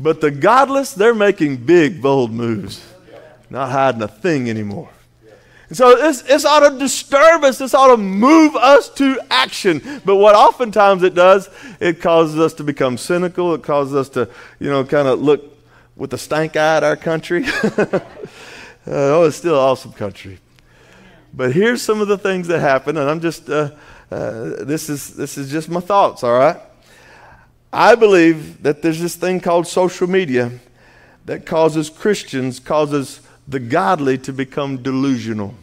But 0.00 0.22
the 0.22 0.30
godless, 0.30 0.94
they're 0.94 1.14
making 1.14 1.58
big, 1.58 2.00
bold 2.00 2.32
moves, 2.32 2.82
not 3.50 3.70
hiding 3.70 4.00
a 4.00 4.08
thing 4.08 4.48
anymore. 4.48 4.88
And 5.68 5.76
so 5.76 5.94
this, 5.94 6.22
this 6.22 6.46
ought 6.46 6.68
to 6.68 6.78
disturb 6.78 7.44
us. 7.44 7.58
This 7.58 7.74
ought 7.74 7.88
to 7.88 7.96
move 7.98 8.56
us 8.56 8.88
to 8.94 9.20
action. 9.30 10.00
But 10.04 10.16
what 10.16 10.34
oftentimes 10.34 11.02
it 11.02 11.14
does, 11.14 11.50
it 11.78 12.00
causes 12.00 12.40
us 12.40 12.54
to 12.54 12.64
become 12.64 12.96
cynical. 12.96 13.54
It 13.54 13.62
causes 13.62 13.94
us 13.94 14.08
to, 14.10 14.28
you 14.58 14.70
know, 14.70 14.84
kind 14.84 15.06
of 15.06 15.20
look 15.20 15.44
with 15.94 16.14
a 16.14 16.18
stank 16.18 16.56
eye 16.56 16.78
at 16.78 16.82
our 16.82 16.96
country. 16.96 17.44
uh, 17.62 18.00
oh, 18.86 19.24
it's 19.24 19.36
still 19.36 19.54
an 19.54 19.60
awesome 19.60 19.92
country. 19.92 20.38
But 21.34 21.52
here's 21.52 21.82
some 21.82 22.00
of 22.00 22.08
the 22.08 22.18
things 22.18 22.48
that 22.48 22.60
happen, 22.60 22.96
and 22.96 23.08
I'm 23.08 23.20
just, 23.20 23.48
uh, 23.50 23.70
uh, 24.10 24.64
this, 24.64 24.88
is, 24.88 25.14
this 25.14 25.36
is 25.36 25.52
just 25.52 25.68
my 25.68 25.80
thoughts, 25.80 26.24
all 26.24 26.36
right? 26.36 26.56
I 27.72 27.94
believe 27.94 28.62
that 28.62 28.82
there's 28.82 29.00
this 29.00 29.14
thing 29.14 29.40
called 29.40 29.66
social 29.66 30.08
media 30.08 30.50
that 31.26 31.46
causes 31.46 31.88
Christians, 31.88 32.58
causes 32.58 33.20
the 33.46 33.60
godly 33.60 34.18
to 34.18 34.32
become 34.32 34.82
delusional. 34.82 35.54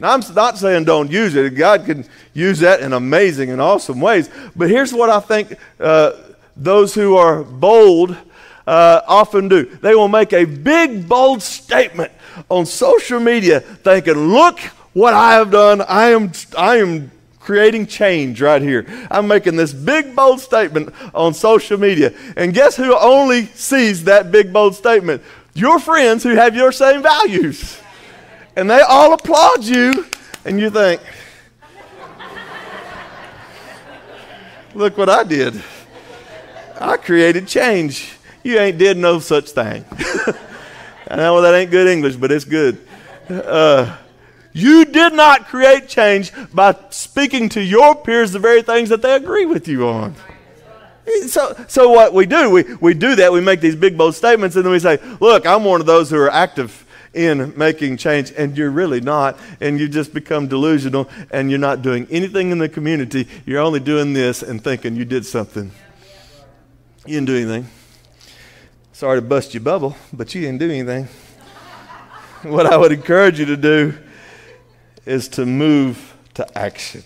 Now, 0.00 0.14
I'm 0.14 0.22
not 0.34 0.58
saying 0.58 0.84
don't 0.84 1.10
use 1.10 1.36
it. 1.36 1.54
God 1.54 1.84
can 1.84 2.06
use 2.32 2.60
that 2.60 2.80
in 2.80 2.92
amazing 2.92 3.50
and 3.50 3.60
awesome 3.60 4.00
ways. 4.00 4.30
But 4.56 4.70
here's 4.70 4.92
what 4.92 5.10
I 5.10 5.20
think 5.20 5.56
uh, 5.78 6.12
those 6.56 6.94
who 6.94 7.16
are 7.16 7.44
bold 7.44 8.16
uh, 8.66 9.02
often 9.06 9.48
do 9.48 9.64
they 9.64 9.94
will 9.94 10.08
make 10.08 10.32
a 10.32 10.44
big, 10.44 11.08
bold 11.08 11.42
statement 11.42 12.12
on 12.48 12.64
social 12.66 13.20
media 13.20 13.60
thinking, 13.60 14.14
look 14.14 14.58
what 14.92 15.12
I 15.12 15.34
have 15.34 15.50
done. 15.50 15.82
I 15.82 16.08
am, 16.10 16.32
I 16.56 16.76
am 16.78 17.10
creating 17.50 17.84
change 17.84 18.40
right 18.40 18.62
here. 18.62 18.86
I'm 19.10 19.26
making 19.26 19.56
this 19.56 19.72
big, 19.72 20.14
bold 20.14 20.38
statement 20.38 20.94
on 21.12 21.34
social 21.34 21.80
media. 21.80 22.14
And 22.36 22.54
guess 22.54 22.76
who 22.76 22.96
only 22.96 23.46
sees 23.46 24.04
that 24.04 24.30
big, 24.30 24.52
bold 24.52 24.76
statement? 24.76 25.20
Your 25.52 25.80
friends 25.80 26.22
who 26.22 26.36
have 26.36 26.54
your 26.54 26.70
same 26.70 27.02
values. 27.02 27.80
And 28.54 28.70
they 28.70 28.80
all 28.82 29.14
applaud 29.14 29.64
you, 29.64 30.06
and 30.44 30.60
you 30.60 30.70
think, 30.70 31.00
look 34.72 34.96
what 34.96 35.08
I 35.08 35.24
did. 35.24 35.60
I 36.80 36.98
created 36.98 37.48
change. 37.48 38.12
You 38.44 38.60
ain't 38.60 38.78
did 38.78 38.96
no 38.96 39.18
such 39.18 39.50
thing. 39.50 39.84
I 41.10 41.16
know 41.16 41.40
that 41.40 41.52
ain't 41.52 41.72
good 41.72 41.88
English, 41.88 42.14
but 42.14 42.30
it's 42.30 42.44
good. 42.44 42.78
Uh, 43.28 43.96
you 44.52 44.84
did 44.84 45.12
not 45.12 45.46
create 45.46 45.88
change 45.88 46.32
by 46.52 46.76
speaking 46.90 47.48
to 47.50 47.62
your 47.62 47.94
peers 47.94 48.32
the 48.32 48.38
very 48.38 48.62
things 48.62 48.88
that 48.88 49.02
they 49.02 49.14
agree 49.14 49.46
with 49.46 49.68
you 49.68 49.86
on. 49.86 50.14
So, 51.26 51.64
so 51.68 51.90
what 51.90 52.12
we 52.12 52.26
do, 52.26 52.50
we, 52.50 52.62
we 52.74 52.94
do 52.94 53.16
that, 53.16 53.32
we 53.32 53.40
make 53.40 53.60
these 53.60 53.76
big, 53.76 53.96
bold 53.98 54.14
statements, 54.14 54.56
and 54.56 54.64
then 54.64 54.72
we 54.72 54.78
say, 54.78 54.98
Look, 55.20 55.46
I'm 55.46 55.64
one 55.64 55.80
of 55.80 55.86
those 55.86 56.10
who 56.10 56.16
are 56.16 56.30
active 56.30 56.86
in 57.12 57.52
making 57.56 57.96
change, 57.96 58.32
and 58.36 58.56
you're 58.56 58.70
really 58.70 59.00
not, 59.00 59.38
and 59.60 59.80
you 59.80 59.88
just 59.88 60.14
become 60.14 60.46
delusional, 60.46 61.08
and 61.30 61.50
you're 61.50 61.58
not 61.58 61.82
doing 61.82 62.06
anything 62.10 62.50
in 62.50 62.58
the 62.58 62.68
community. 62.68 63.26
You're 63.44 63.60
only 63.60 63.80
doing 63.80 64.12
this 64.12 64.42
and 64.42 64.62
thinking 64.62 64.94
you 64.94 65.04
did 65.04 65.26
something. 65.26 65.72
You 67.06 67.14
didn't 67.14 67.26
do 67.26 67.36
anything. 67.36 67.68
Sorry 68.92 69.18
to 69.18 69.26
bust 69.26 69.54
your 69.54 69.62
bubble, 69.62 69.96
but 70.12 70.34
you 70.34 70.42
didn't 70.42 70.58
do 70.58 70.70
anything. 70.70 71.08
what 72.42 72.66
I 72.66 72.76
would 72.76 72.92
encourage 72.92 73.40
you 73.40 73.46
to 73.46 73.56
do 73.56 73.98
is 75.10 75.26
to 75.26 75.44
move 75.44 76.16
to 76.34 76.46
action. 76.56 77.02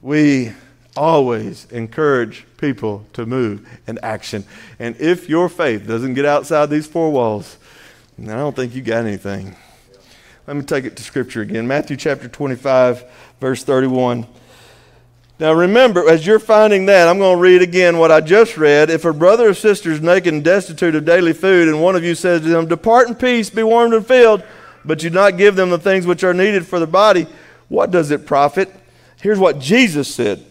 We 0.00 0.52
always 0.96 1.66
encourage 1.72 2.46
people 2.56 3.04
to 3.14 3.26
move 3.26 3.68
in 3.88 3.98
action. 4.00 4.44
And 4.78 4.94
if 5.00 5.28
your 5.28 5.48
faith 5.48 5.88
doesn't 5.88 6.14
get 6.14 6.24
outside 6.24 6.70
these 6.70 6.86
four 6.86 7.10
walls, 7.10 7.56
I 8.22 8.26
don't 8.26 8.54
think 8.54 8.76
you 8.76 8.82
got 8.82 9.04
anything. 9.04 9.56
Let 10.46 10.56
me 10.56 10.62
take 10.62 10.84
it 10.84 10.96
to 10.98 11.02
Scripture 11.02 11.42
again. 11.42 11.66
Matthew 11.66 11.96
chapter 11.96 12.28
25, 12.28 13.04
verse 13.40 13.64
31. 13.64 14.24
Now 15.40 15.52
remember, 15.52 16.08
as 16.08 16.24
you're 16.24 16.38
finding 16.38 16.86
that, 16.86 17.08
I'm 17.08 17.18
going 17.18 17.38
to 17.38 17.42
read 17.42 17.60
again 17.60 17.98
what 17.98 18.12
I 18.12 18.20
just 18.20 18.56
read. 18.56 18.88
If 18.88 19.04
a 19.04 19.12
brother 19.12 19.48
or 19.48 19.54
sister 19.54 19.90
is 19.90 20.00
naked 20.00 20.32
and 20.32 20.44
destitute 20.44 20.94
of 20.94 21.04
daily 21.04 21.32
food, 21.32 21.66
and 21.66 21.82
one 21.82 21.96
of 21.96 22.04
you 22.04 22.14
says 22.14 22.42
to 22.42 22.48
them, 22.48 22.68
Depart 22.68 23.08
in 23.08 23.16
peace, 23.16 23.50
be 23.50 23.64
warmed 23.64 23.94
and 23.94 24.06
filled, 24.06 24.44
but 24.86 25.02
you 25.02 25.10
not 25.10 25.36
give 25.36 25.56
them 25.56 25.70
the 25.70 25.78
things 25.78 26.06
which 26.06 26.24
are 26.24 26.34
needed 26.34 26.66
for 26.66 26.78
the 26.78 26.86
body, 26.86 27.26
what 27.68 27.90
does 27.90 28.10
it 28.10 28.26
profit? 28.26 28.72
Here's 29.20 29.38
what 29.38 29.58
Jesus 29.58 30.14
said 30.14 30.44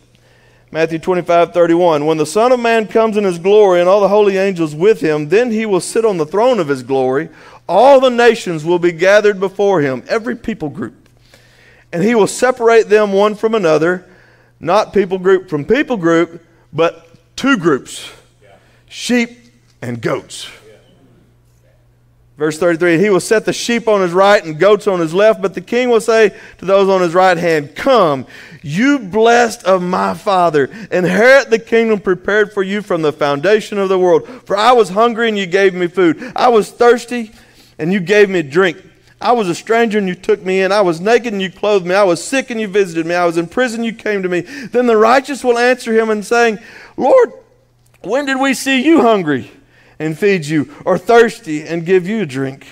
Matthew 0.72 1.00
25, 1.00 1.54
31. 1.54 2.06
When 2.06 2.18
the 2.18 2.26
Son 2.26 2.52
of 2.52 2.60
Man 2.60 2.88
comes 2.88 3.16
in 3.16 3.24
his 3.24 3.40
glory 3.40 3.80
and 3.80 3.88
all 3.88 4.02
the 4.02 4.10
holy 4.10 4.38
angels 4.38 4.76
with 4.76 5.00
him, 5.00 5.30
then 5.30 5.52
he 5.52 5.66
will 5.66 5.80
sit 5.80 6.04
on 6.04 6.18
the 6.18 6.26
throne 6.26 6.60
of 6.60 6.68
his 6.68 6.84
glory. 6.84 7.30
All 7.70 8.00
the 8.00 8.10
nations 8.10 8.66
will 8.66 8.80
be 8.80 8.92
gathered 8.92 9.40
before 9.40 9.82
him, 9.82 10.04
every 10.08 10.36
people 10.36 10.70
group. 10.70 11.08
And 11.94 12.04
he 12.04 12.14
will 12.14 12.28
separate 12.28 12.90
them 12.90 13.14
one 13.14 13.36
from 13.36 13.56
another, 13.56 14.06
not 14.60 14.92
people 14.92 15.18
group 15.18 15.50
from 15.50 15.64
people 15.64 15.98
group, 15.98 16.44
but 16.74 17.08
two 17.38 17.58
groups 17.58 18.12
sheep 18.90 19.30
and 19.82 20.02
goats. 20.02 20.50
Verse 22.38 22.60
33 22.60 23.00
He 23.00 23.10
will 23.10 23.20
set 23.20 23.46
the 23.46 23.54
sheep 23.54 23.88
on 23.88 24.02
his 24.02 24.12
right 24.12 24.44
and 24.44 24.60
goats 24.60 24.88
on 24.88 25.00
his 25.00 25.14
left, 25.14 25.42
but 25.42 25.54
the 25.54 25.62
king 25.62 25.90
will 25.90 26.02
say 26.02 26.36
to 26.58 26.66
those 26.66 26.90
on 26.90 27.02
his 27.02 27.14
right 27.14 27.38
hand, 27.38 27.76
Come, 27.76 28.26
you 28.62 29.00
blessed 29.00 29.64
of 29.64 29.82
my 29.82 30.14
father, 30.14 30.66
inherit 30.92 31.50
the 31.50 31.60
kingdom 31.60 32.00
prepared 32.00 32.52
for 32.52 32.64
you 32.64 32.82
from 32.82 33.02
the 33.02 33.14
foundation 33.14 33.78
of 33.78 33.90
the 33.90 34.00
world. 34.00 34.28
For 34.46 34.58
I 34.58 34.74
was 34.74 34.90
hungry 34.90 35.30
and 35.30 35.38
you 35.38 35.46
gave 35.46 35.74
me 35.74 35.88
food, 35.88 36.32
I 36.36 36.50
was 36.50 36.72
thirsty 36.72 37.32
and 37.80 37.92
you 37.92 38.00
gave 38.00 38.30
me 38.30 38.42
drink. 38.42 38.78
I 39.22 39.32
was 39.32 39.48
a 39.48 39.56
stranger 39.56 39.98
and 39.98 40.08
you 40.08 40.14
took 40.14 40.44
me 40.44 40.62
in. 40.62 40.74
I 40.74 40.82
was 40.82 41.00
naked 41.00 41.32
and 41.32 41.42
you 41.42 41.50
clothed 41.50 41.86
me. 41.86 41.96
I 41.96 42.04
was 42.04 42.22
sick 42.22 42.50
and 42.50 42.60
you 42.60 42.68
visited 42.68 43.06
me. 43.06 43.16
I 43.16 43.26
was 43.26 43.38
in 43.38 43.48
prison, 43.48 43.84
you 43.84 43.94
came 43.94 44.22
to 44.24 44.30
me. 44.30 44.42
Then 44.42 44.88
the 44.88 44.98
righteous 44.98 45.44
will 45.44 45.58
answer 45.58 45.94
him 45.94 46.10
and 46.10 46.24
saying, 46.24 46.60
Lord, 46.98 47.32
when 48.04 48.26
did 48.26 48.40
we 48.40 48.54
see 48.54 48.84
you 48.84 49.02
hungry? 49.02 49.50
And 50.00 50.18
feed 50.18 50.46
you, 50.46 50.74
or 50.86 50.98
thirsty 50.98 51.64
and 51.64 51.86
give 51.86 52.08
you 52.08 52.22
a 52.22 52.26
drink? 52.26 52.66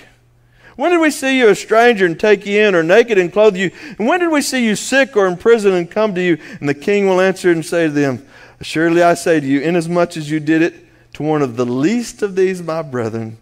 When 0.76 0.90
did 0.90 1.00
we 1.00 1.10
see 1.10 1.38
you 1.38 1.48
a 1.48 1.54
stranger 1.54 2.04
and 2.04 2.18
take 2.18 2.46
you 2.46 2.60
in, 2.60 2.74
or 2.74 2.82
naked 2.82 3.16
and 3.16 3.32
clothe 3.32 3.56
you? 3.56 3.70
And 3.98 4.08
when 4.08 4.20
did 4.20 4.30
we 4.30 4.42
see 4.42 4.64
you 4.64 4.74
sick 4.74 5.16
or 5.16 5.26
in 5.26 5.36
prison 5.36 5.72
and 5.72 5.90
come 5.90 6.14
to 6.14 6.22
you? 6.22 6.38
And 6.58 6.68
the 6.68 6.74
king 6.74 7.06
will 7.06 7.20
answer 7.20 7.50
and 7.50 7.64
say 7.64 7.86
to 7.86 7.92
them, 7.92 8.26
Surely 8.60 9.02
I 9.02 9.14
say 9.14 9.40
to 9.40 9.46
you, 9.46 9.60
inasmuch 9.60 10.16
as 10.16 10.30
you 10.30 10.40
did 10.40 10.62
it 10.62 10.74
to 11.14 11.22
one 11.22 11.42
of 11.42 11.56
the 11.56 11.66
least 11.66 12.22
of 12.22 12.34
these 12.34 12.62
my 12.62 12.82
brethren, 12.82 13.38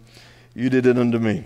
you 0.55 0.69
did 0.69 0.87
it 0.87 0.99
unto 0.99 1.19
me. 1.19 1.45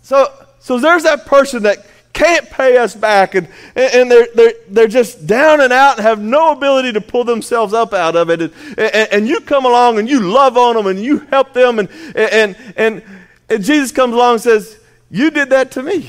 So, 0.00 0.32
so 0.58 0.78
there's 0.78 1.02
that 1.02 1.26
person 1.26 1.64
that 1.64 1.86
can't 2.16 2.48
pay 2.48 2.78
us 2.78 2.94
back 2.94 3.34
and, 3.34 3.46
and 3.74 4.10
they're, 4.10 4.26
they're, 4.34 4.52
they're 4.70 4.88
just 4.88 5.26
down 5.26 5.60
and 5.60 5.70
out 5.70 5.98
and 5.98 6.06
have 6.06 6.18
no 6.18 6.52
ability 6.52 6.94
to 6.94 7.00
pull 7.02 7.24
themselves 7.24 7.74
up 7.74 7.92
out 7.92 8.16
of 8.16 8.30
it. 8.30 8.40
And, 8.40 8.52
and, 8.78 9.12
and 9.12 9.28
you 9.28 9.40
come 9.40 9.66
along 9.66 9.98
and 9.98 10.08
you 10.08 10.20
love 10.20 10.56
on 10.56 10.76
them 10.76 10.86
and 10.86 10.98
you 10.98 11.18
help 11.18 11.52
them. 11.52 11.78
And, 11.78 11.90
and, 12.16 12.56
and, 12.74 13.02
and 13.50 13.62
Jesus 13.62 13.92
comes 13.92 14.14
along 14.14 14.34
and 14.34 14.42
says, 14.42 14.80
You 15.10 15.30
did 15.30 15.50
that 15.50 15.72
to 15.72 15.82
me. 15.82 16.08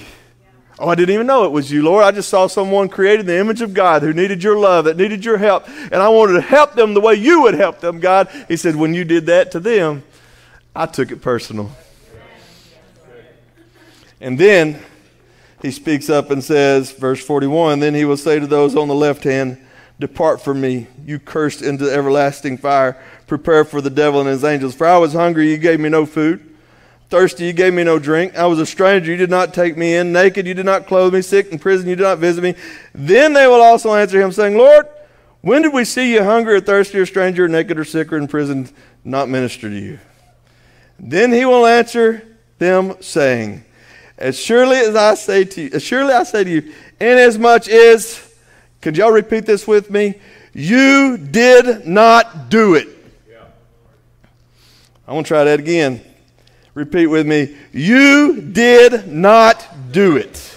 Oh, 0.79 0.87
I 0.87 0.95
didn't 0.95 1.13
even 1.13 1.27
know 1.27 1.43
it 1.43 1.51
was 1.51 1.69
you, 1.69 1.83
Lord. 1.83 2.05
I 2.05 2.11
just 2.11 2.29
saw 2.29 2.47
someone 2.47 2.87
created 2.87 3.21
in 3.21 3.25
the 3.25 3.39
image 3.39 3.61
of 3.61 3.73
God 3.73 4.01
who 4.01 4.13
needed 4.13 4.41
your 4.41 4.57
love, 4.57 4.85
that 4.85 4.95
needed 4.95 5.25
your 5.25 5.37
help. 5.37 5.67
And 5.67 5.95
I 5.95 6.07
wanted 6.07 6.33
to 6.33 6.41
help 6.41 6.73
them 6.73 6.93
the 6.93 7.01
way 7.01 7.15
you 7.15 7.41
would 7.41 7.55
help 7.55 7.81
them, 7.81 7.99
God. 7.99 8.29
He 8.47 8.55
said, 8.55 8.77
When 8.77 8.93
you 8.93 9.03
did 9.03 9.25
that 9.25 9.51
to 9.51 9.59
them, 9.59 10.03
I 10.73 10.85
took 10.85 11.11
it 11.11 11.21
personal. 11.21 11.69
And 14.21 14.39
then 14.39 14.81
he 15.61 15.71
speaks 15.71 16.09
up 16.09 16.29
and 16.29 16.43
says, 16.43 16.91
verse 16.91 17.23
41 17.23 17.79
Then 17.79 17.95
he 17.95 18.05
will 18.05 18.17
say 18.17 18.39
to 18.39 18.47
those 18.47 18.75
on 18.75 18.87
the 18.87 18.95
left 18.95 19.23
hand, 19.23 19.57
Depart 19.99 20.41
from 20.41 20.61
me, 20.61 20.87
you 21.05 21.17
cursed 21.17 21.63
into 21.63 21.91
everlasting 21.91 22.57
fire, 22.57 23.01
prepare 23.25 23.65
for 23.65 23.81
the 23.81 23.89
devil 23.89 24.19
and 24.19 24.29
his 24.29 24.43
angels. 24.43 24.75
For 24.75 24.85
I 24.85 24.97
was 24.97 25.13
hungry, 25.13 25.49
you 25.49 25.57
gave 25.57 25.79
me 25.79 25.89
no 25.89 26.05
food. 26.05 26.43
Thirsty, 27.09 27.45
you 27.45 27.53
gave 27.53 27.73
me 27.73 27.83
no 27.83 27.97
drink. 27.97 28.35
I 28.35 28.45
was 28.45 28.59
a 28.59 28.65
stranger, 28.65 29.09
you 29.09 29.17
did 29.17 29.29
not 29.31 29.53
take 29.53 29.75
me 29.75 29.95
in. 29.95 30.11
Naked, 30.11 30.45
you 30.45 30.53
did 30.53 30.65
not 30.65 30.85
clothe 30.85 31.13
me. 31.13 31.21
Sick 31.21 31.51
in 31.51 31.57
prison, 31.57 31.89
you 31.89 31.95
did 31.95 32.03
not 32.03 32.19
visit 32.19 32.43
me. 32.43 32.53
Then 32.93 33.33
they 33.33 33.47
will 33.47 33.61
also 33.61 33.95
answer 33.95 34.21
him, 34.21 34.31
saying, 34.31 34.57
Lord, 34.57 34.87
When 35.41 35.61
did 35.61 35.73
we 35.73 35.85
see 35.85 36.13
you 36.13 36.23
hungry 36.23 36.55
or 36.55 36.59
thirsty 36.59 36.99
or 36.99 37.05
stranger 37.05 37.45
or 37.45 37.47
naked 37.47 37.79
or 37.79 37.85
sick 37.85 38.11
or 38.11 38.17
in 38.17 38.27
prison, 38.27 38.69
not 39.03 39.29
minister 39.29 39.69
to 39.69 39.75
you? 39.75 39.99
Then 40.99 41.31
he 41.31 41.45
will 41.45 41.65
answer 41.65 42.37
them, 42.57 43.01
saying, 43.01 43.63
As 44.17 44.39
surely 44.39 44.77
as 44.77 44.95
I 44.95 45.13
say 45.13 45.43
to 45.43 45.61
you, 45.61 45.69
as 45.73 45.83
surely 45.83 46.13
I 46.13 46.23
say 46.23 46.43
to 46.43 46.49
you, 46.49 46.73
inasmuch 46.99 47.67
as, 47.67 48.33
could 48.81 48.97
y'all 48.97 49.11
repeat 49.11 49.45
this 49.45 49.67
with 49.67 49.91
me? 49.91 50.15
You 50.53 51.17
did 51.17 51.85
not 51.87 52.49
do 52.49 52.75
it. 52.75 52.89
I 55.07 55.13
want 55.13 55.27
to 55.27 55.29
try 55.29 55.43
that 55.43 55.59
again. 55.59 56.01
Repeat 56.73 57.07
with 57.07 57.25
me. 57.25 57.55
You 57.71 58.41
did 58.41 59.07
not 59.07 59.65
do 59.91 60.17
it. 60.17 60.55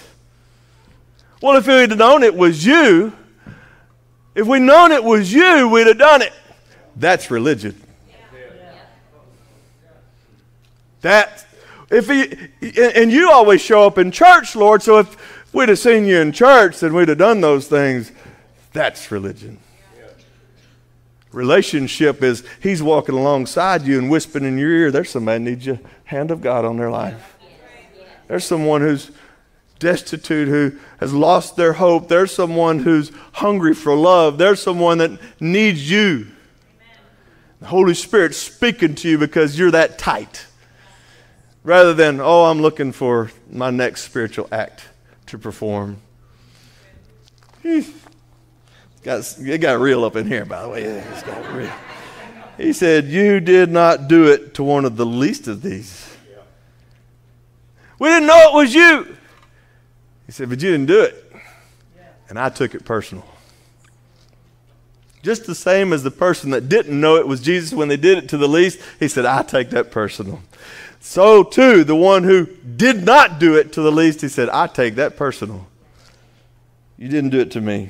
Well, 1.41 1.57
if 1.57 1.67
we'd 1.67 1.97
known 1.97 2.23
it 2.23 2.35
was 2.35 2.65
you, 2.65 3.13
if 4.35 4.45
we'd 4.45 4.59
known 4.59 4.91
it 4.91 5.03
was 5.03 5.31
you, 5.31 5.69
we'd 5.69 5.87
have 5.87 5.97
done 5.97 6.21
it. 6.21 6.33
That's 6.95 7.31
religion. 7.31 7.81
That 11.01 11.45
if 11.91 12.07
he, 12.07 12.93
and 12.95 13.11
you 13.11 13.29
always 13.29 13.61
show 13.61 13.85
up 13.85 13.97
in 13.97 14.11
church, 14.11 14.55
Lord. 14.55 14.81
So 14.81 14.99
if 14.99 15.53
we'd 15.53 15.69
have 15.69 15.77
seen 15.77 16.05
you 16.05 16.19
in 16.19 16.31
church, 16.31 16.79
then 16.79 16.93
we'd 16.93 17.09
have 17.09 17.17
done 17.17 17.41
those 17.41 17.67
things. 17.67 18.11
That's 18.73 19.11
religion. 19.11 19.59
Relationship 21.33 22.23
is 22.23 22.43
He's 22.61 22.81
walking 22.81 23.15
alongside 23.15 23.83
you 23.83 23.97
and 23.97 24.09
whispering 24.09 24.45
in 24.45 24.57
your 24.57 24.71
ear. 24.71 24.91
There's 24.91 25.09
somebody 25.09 25.43
needs 25.43 25.65
your 25.65 25.79
hand 26.05 26.31
of 26.31 26.41
God 26.41 26.65
on 26.65 26.77
their 26.77 26.89
life. 26.89 27.37
There's 28.27 28.45
someone 28.45 28.81
who's 28.81 29.11
destitute, 29.79 30.47
who 30.47 30.77
has 30.99 31.13
lost 31.13 31.55
their 31.57 31.73
hope. 31.73 32.07
There's 32.07 32.31
someone 32.31 32.79
who's 32.79 33.11
hungry 33.33 33.73
for 33.73 33.95
love. 33.95 34.37
There's 34.37 34.61
someone 34.61 34.99
that 34.99 35.19
needs 35.41 35.89
you. 35.89 36.27
The 37.59 37.67
Holy 37.67 37.93
Spirit 37.93 38.33
speaking 38.33 38.95
to 38.95 39.09
you 39.09 39.17
because 39.17 39.57
you're 39.59 39.71
that 39.71 39.97
tight. 39.99 40.45
Rather 41.63 41.93
than, 41.93 42.19
oh, 42.19 42.45
I'm 42.45 42.61
looking 42.61 42.91
for 42.91 43.31
my 43.49 43.69
next 43.69 44.01
spiritual 44.03 44.47
act 44.51 44.85
to 45.27 45.37
perform. 45.37 45.97
Hmm. 47.61 47.81
Got, 49.03 49.37
it 49.39 49.57
got 49.59 49.79
real 49.79 50.03
up 50.03 50.15
in 50.15 50.27
here, 50.27 50.45
by 50.45 50.61
the 50.63 50.69
way. 50.69 50.83
It's 50.83 51.23
got 51.23 51.53
real. 51.53 51.71
He 52.57 52.73
said, 52.73 53.05
You 53.05 53.39
did 53.39 53.71
not 53.71 54.07
do 54.07 54.25
it 54.31 54.53
to 54.55 54.63
one 54.63 54.85
of 54.85 54.95
the 54.97 55.05
least 55.05 55.47
of 55.47 55.61
these. 55.61 56.07
We 57.97 58.09
didn't 58.09 58.27
know 58.27 58.49
it 58.49 58.55
was 58.55 58.73
you. 58.73 59.15
He 60.25 60.31
said, 60.31 60.49
But 60.49 60.61
you 60.61 60.71
didn't 60.71 60.87
do 60.87 61.01
it. 61.01 61.31
And 62.29 62.39
I 62.39 62.49
took 62.49 62.73
it 62.75 62.85
personal. 62.85 63.25
Just 65.23 65.45
the 65.45 65.55
same 65.55 65.93
as 65.93 66.01
the 66.01 66.11
person 66.11 66.49
that 66.51 66.67
didn't 66.69 66.99
know 66.99 67.17
it 67.17 67.27
was 67.27 67.41
Jesus 67.41 67.73
when 67.73 67.87
they 67.87 67.97
did 67.97 68.17
it 68.17 68.29
to 68.29 68.37
the 68.37 68.47
least, 68.47 68.79
he 68.99 69.07
said, 69.07 69.25
I 69.25 69.43
take 69.43 69.69
that 69.71 69.91
personal. 69.91 70.41
So, 71.03 71.43
too, 71.43 71.83
the 71.83 71.95
one 71.95 72.23
who 72.23 72.45
did 72.45 73.03
not 73.03 73.39
do 73.39 73.55
it 73.55 73.73
to 73.73 73.81
the 73.81 73.91
least, 73.91 74.21
he 74.21 74.27
said, 74.27 74.49
I 74.49 74.67
take 74.67 74.95
that 74.95 75.17
personal. 75.17 75.67
You 76.95 77.09
didn't 77.09 77.31
do 77.31 77.39
it 77.39 77.49
to 77.51 77.61
me. 77.61 77.89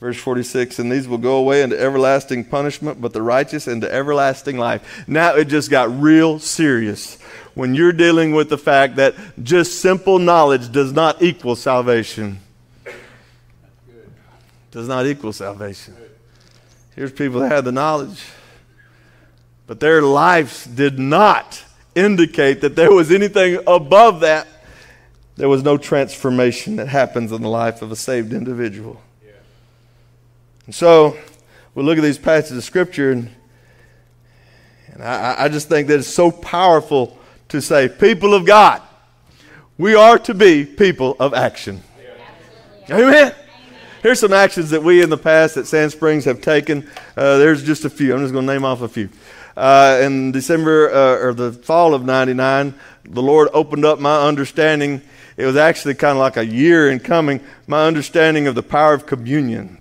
Verse 0.00 0.18
46, 0.18 0.80
and 0.80 0.90
these 0.90 1.06
will 1.06 1.18
go 1.18 1.36
away 1.36 1.62
into 1.62 1.80
everlasting 1.80 2.44
punishment, 2.44 3.00
but 3.00 3.12
the 3.12 3.22
righteous 3.22 3.68
into 3.68 3.90
everlasting 3.90 4.58
life. 4.58 5.04
Now 5.06 5.36
it 5.36 5.46
just 5.46 5.70
got 5.70 5.88
real 6.00 6.40
serious 6.40 7.18
when 7.54 7.76
you're 7.76 7.92
dealing 7.92 8.32
with 8.32 8.50
the 8.50 8.58
fact 8.58 8.96
that 8.96 9.14
just 9.42 9.80
simple 9.80 10.18
knowledge 10.18 10.70
does 10.72 10.92
not 10.92 11.22
equal 11.22 11.54
salvation. 11.54 12.40
Does 14.72 14.88
not 14.88 15.06
equal 15.06 15.32
salvation. 15.32 15.96
Here's 16.96 17.12
people 17.12 17.40
that 17.40 17.52
had 17.52 17.64
the 17.64 17.72
knowledge, 17.72 18.20
but 19.68 19.78
their 19.78 20.02
lives 20.02 20.64
did 20.66 20.98
not 20.98 21.62
indicate 21.96 22.60
that 22.60 22.76
there 22.76 22.92
was 22.92 23.10
anything 23.10 23.58
above 23.66 24.20
that. 24.20 24.46
There 25.36 25.48
was 25.48 25.62
no 25.62 25.76
transformation 25.76 26.76
that 26.76 26.88
happens 26.88 27.32
in 27.32 27.42
the 27.42 27.48
life 27.48 27.82
of 27.82 27.90
a 27.90 27.96
saved 27.96 28.32
individual. 28.32 29.00
And 30.66 30.74
so 30.74 31.16
we 31.74 31.82
look 31.82 31.98
at 31.98 32.02
these 32.02 32.18
passages 32.18 32.58
of 32.58 32.64
Scripture, 32.64 33.12
and, 33.12 33.30
and 34.92 35.02
I, 35.02 35.44
I 35.44 35.48
just 35.48 35.68
think 35.68 35.88
that 35.88 35.98
it's 35.98 36.08
so 36.08 36.30
powerful 36.30 37.18
to 37.48 37.60
say, 37.60 37.88
people 37.88 38.34
of 38.34 38.44
God, 38.44 38.82
we 39.78 39.94
are 39.94 40.18
to 40.20 40.34
be 40.34 40.64
people 40.64 41.16
of 41.20 41.34
action. 41.34 41.82
Yeah. 42.88 42.96
Amen. 42.96 43.34
Here's 44.02 44.20
some 44.20 44.32
actions 44.32 44.70
that 44.70 44.82
we 44.82 45.02
in 45.02 45.10
the 45.10 45.18
past 45.18 45.56
at 45.56 45.66
Sand 45.66 45.92
Springs 45.92 46.24
have 46.24 46.40
taken. 46.40 46.88
Uh, 47.16 47.38
there's 47.38 47.62
just 47.62 47.84
a 47.84 47.90
few. 47.90 48.14
I'm 48.14 48.20
just 48.20 48.32
going 48.32 48.46
to 48.46 48.52
name 48.52 48.64
off 48.64 48.80
a 48.80 48.88
few. 48.88 49.08
Uh, 49.56 50.00
in 50.02 50.32
December 50.32 50.90
uh, 50.90 51.24
or 51.24 51.32
the 51.32 51.52
fall 51.52 51.94
of 51.94 52.04
99, 52.04 52.74
the 53.04 53.22
Lord 53.22 53.48
opened 53.54 53.84
up 53.84 53.98
my 53.98 54.26
understanding. 54.26 55.00
It 55.36 55.46
was 55.46 55.56
actually 55.56 55.94
kind 55.94 56.12
of 56.12 56.18
like 56.18 56.36
a 56.36 56.44
year 56.44 56.90
in 56.90 57.00
coming, 57.00 57.40
my 57.66 57.86
understanding 57.86 58.46
of 58.46 58.54
the 58.54 58.62
power 58.62 58.92
of 58.92 59.06
communion 59.06 59.80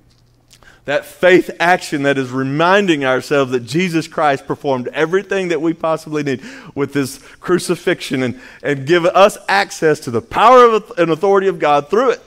that 0.85 1.03
faith 1.03 1.49
action 1.59 2.03
that 2.03 2.17
is 2.17 2.31
reminding 2.31 3.03
ourselves 3.03 3.51
that 3.51 3.61
Jesus 3.61 4.07
Christ 4.07 4.45
performed 4.45 4.87
everything 4.89 5.47
that 5.49 5.59
we 5.59 5.73
possibly 5.73 6.21
need 6.23 6.43
with 6.75 6.93
this 6.93 7.17
crucifixion 7.39 8.21
and, 8.21 8.39
and 8.63 8.85
give 8.85 9.05
us 9.05 9.37
access 9.49 9.99
to 10.01 10.11
the 10.11 10.21
power 10.21 10.65
of, 10.65 10.91
and 10.97 11.09
authority 11.09 11.47
of 11.47 11.57
God 11.57 11.89
through 11.89 12.11
it. 12.11 12.21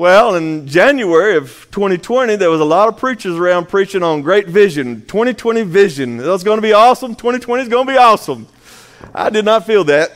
Well, 0.00 0.34
in 0.34 0.66
January 0.66 1.36
of 1.36 1.68
2020, 1.72 2.36
there 2.36 2.48
was 2.48 2.62
a 2.62 2.64
lot 2.64 2.88
of 2.88 2.96
preachers 2.96 3.36
around 3.36 3.68
preaching 3.68 4.02
on 4.02 4.22
great 4.22 4.46
vision, 4.46 5.02
2020 5.02 5.60
vision. 5.64 6.16
That's 6.16 6.42
going 6.42 6.56
to 6.56 6.62
be 6.62 6.72
awesome. 6.72 7.14
2020 7.14 7.64
is 7.64 7.68
going 7.68 7.86
to 7.86 7.92
be 7.92 7.98
awesome. 7.98 8.46
I 9.14 9.28
did 9.28 9.44
not 9.44 9.66
feel 9.66 9.84
that. 9.84 10.12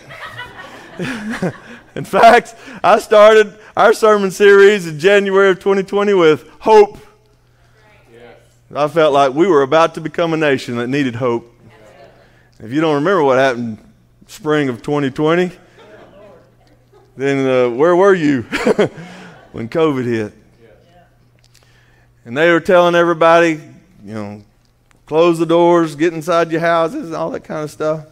in 1.95 2.07
fact, 2.07 2.55
I 2.83 2.99
started 2.99 3.59
our 3.77 3.93
sermon 3.93 4.31
series 4.31 4.87
in 4.87 4.99
January 4.99 5.51
of 5.51 5.59
2020 5.59 6.15
with 6.15 6.49
hope. 6.61 6.97
I 8.75 8.89
felt 8.89 9.13
like 9.13 9.35
we 9.35 9.47
were 9.47 9.61
about 9.61 9.97
to 9.97 10.01
become 10.01 10.33
a 10.33 10.39
nation 10.39 10.79
that 10.79 10.89
needed 10.89 11.15
hope. 11.15 11.55
If 12.59 12.73
you 12.73 12.81
don't 12.81 12.95
remember 12.95 13.23
what 13.23 13.37
happened 13.37 13.87
spring 14.29 14.71
of 14.71 14.81
2020, 14.81 15.53
then 17.19 17.47
uh, 17.47 17.69
where 17.77 17.95
were 17.95 18.15
you 18.15 18.47
when 19.55 19.69
COVID 19.69 20.05
hit? 20.05 20.33
And 22.25 22.37
they 22.37 22.51
were 22.51 22.59
telling 22.59 22.97
everybody, 22.97 23.61
you 24.05 24.15
know, 24.15 24.43
close 25.07 25.39
the 25.39 25.47
doors, 25.47 25.95
get 25.95 26.13
inside 26.13 26.51
your 26.51 26.61
houses, 26.61 27.13
all 27.13 27.31
that 27.31 27.45
kind 27.45 27.63
of 27.63 27.71
stuff. 27.71 28.05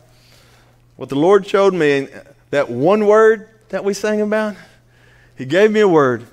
What 0.95 1.09
the 1.09 1.17
Lord 1.17 1.45
showed 1.45 1.75
me, 1.75 2.07
that 2.51 2.71
one 2.71 3.07
word 3.07 3.49
that 3.71 3.83
we 3.85 3.93
sang 3.93 4.21
about, 4.21 4.55
he 5.37 5.45
gave 5.45 5.73
me 5.73 5.81
a 5.81 5.89
word. 5.89 6.25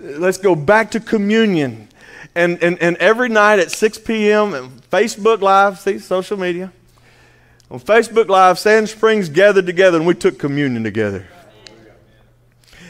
Let's 0.00 0.38
go 0.38 0.56
back 0.56 0.90
to 0.92 1.00
communion. 1.00 1.88
And, 2.34 2.60
and, 2.60 2.80
and 2.80 2.96
every 2.96 3.28
night 3.28 3.60
at 3.60 3.70
6 3.70 3.98
p.m., 3.98 4.80
Facebook 4.90 5.42
Live, 5.42 5.78
see, 5.78 6.00
social 6.00 6.36
media. 6.36 6.72
On 7.70 7.78
Facebook 7.78 8.26
Live, 8.26 8.58
Sand 8.58 8.88
Springs 8.88 9.28
gathered 9.28 9.66
together 9.66 9.98
and 9.98 10.06
we 10.08 10.14
took 10.14 10.40
communion 10.40 10.82
together. 10.82 11.28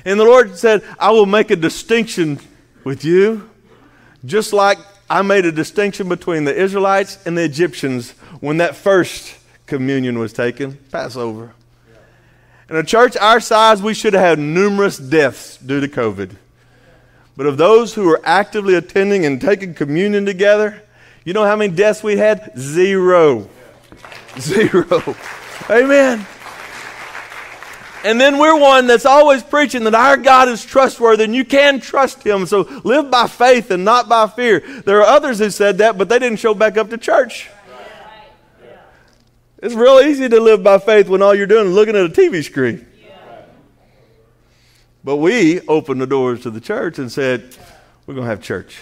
And 0.04 0.18
the 0.18 0.24
Lord 0.24 0.56
said, 0.56 0.82
I 0.98 1.10
will 1.10 1.26
make 1.26 1.50
a 1.50 1.56
distinction 1.56 2.40
with 2.84 3.04
you, 3.04 3.48
just 4.24 4.52
like 4.52 4.78
I 5.08 5.22
made 5.22 5.44
a 5.44 5.52
distinction 5.52 6.08
between 6.08 6.44
the 6.44 6.54
Israelites 6.54 7.18
and 7.26 7.36
the 7.36 7.44
Egyptians 7.44 8.12
when 8.40 8.56
that 8.58 8.74
first 8.74 9.36
communion 9.66 10.18
was 10.18 10.32
taken, 10.32 10.78
Passover. 10.90 11.54
In 12.68 12.76
a 12.76 12.82
church 12.82 13.16
our 13.18 13.40
size, 13.40 13.82
we 13.82 13.94
should 13.94 14.14
have 14.14 14.22
had 14.22 14.38
numerous 14.38 14.96
deaths 14.96 15.58
due 15.58 15.80
to 15.80 15.88
COVID. 15.88 16.34
But 17.36 17.46
of 17.46 17.56
those 17.56 17.94
who 17.94 18.06
were 18.06 18.20
actively 18.24 18.74
attending 18.74 19.26
and 19.26 19.40
taking 19.40 19.74
communion 19.74 20.24
together, 20.24 20.82
you 21.24 21.32
know 21.32 21.44
how 21.44 21.56
many 21.56 21.74
deaths 21.74 22.02
we 22.02 22.16
had? 22.16 22.52
Zero. 22.58 23.48
Zero. 24.38 25.16
Amen. 25.70 26.26
And 28.04 28.20
then 28.20 28.38
we're 28.38 28.58
one 28.58 28.86
that's 28.86 29.06
always 29.06 29.42
preaching 29.42 29.84
that 29.84 29.94
our 29.94 30.16
God 30.16 30.48
is 30.48 30.64
trustworthy 30.64 31.24
and 31.24 31.34
you 31.34 31.44
can 31.44 31.78
trust 31.78 32.24
Him. 32.24 32.46
So 32.46 32.62
live 32.84 33.10
by 33.10 33.28
faith 33.28 33.70
and 33.70 33.84
not 33.84 34.08
by 34.08 34.26
fear. 34.26 34.60
There 34.60 35.00
are 35.00 35.06
others 35.06 35.38
who 35.38 35.50
said 35.50 35.78
that, 35.78 35.96
but 35.96 36.08
they 36.08 36.18
didn't 36.18 36.38
show 36.38 36.54
back 36.54 36.76
up 36.76 36.90
to 36.90 36.98
church. 36.98 37.48
It's 39.58 39.74
real 39.74 40.00
easy 40.00 40.28
to 40.28 40.40
live 40.40 40.64
by 40.64 40.78
faith 40.78 41.08
when 41.08 41.22
all 41.22 41.34
you're 41.34 41.46
doing 41.46 41.68
is 41.68 41.72
looking 41.72 41.94
at 41.94 42.04
a 42.04 42.08
TV 42.08 42.42
screen. 42.42 42.86
But 45.04 45.16
we 45.16 45.60
opened 45.62 46.00
the 46.00 46.06
doors 46.06 46.42
to 46.42 46.50
the 46.50 46.60
church 46.60 46.98
and 46.98 47.10
said, 47.10 47.56
we're 48.06 48.14
going 48.14 48.24
to 48.24 48.30
have 48.30 48.42
church. 48.42 48.80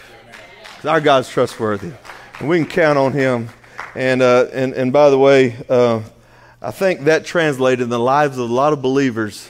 Our 0.84 1.00
God's 1.00 1.28
trustworthy. 1.28 1.92
And 2.38 2.48
we 2.48 2.58
can 2.58 2.66
count 2.66 2.98
on 2.98 3.12
Him. 3.12 3.50
And, 3.94 4.22
uh, 4.22 4.46
and, 4.52 4.72
and 4.72 4.92
by 4.92 5.10
the 5.10 5.18
way, 5.18 5.56
uh, 5.68 6.00
I 6.62 6.70
think 6.70 7.02
that 7.02 7.24
translated 7.24 7.80
in 7.80 7.88
the 7.88 7.98
lives 7.98 8.36
of 8.36 8.50
a 8.50 8.52
lot 8.52 8.72
of 8.72 8.82
believers 8.82 9.48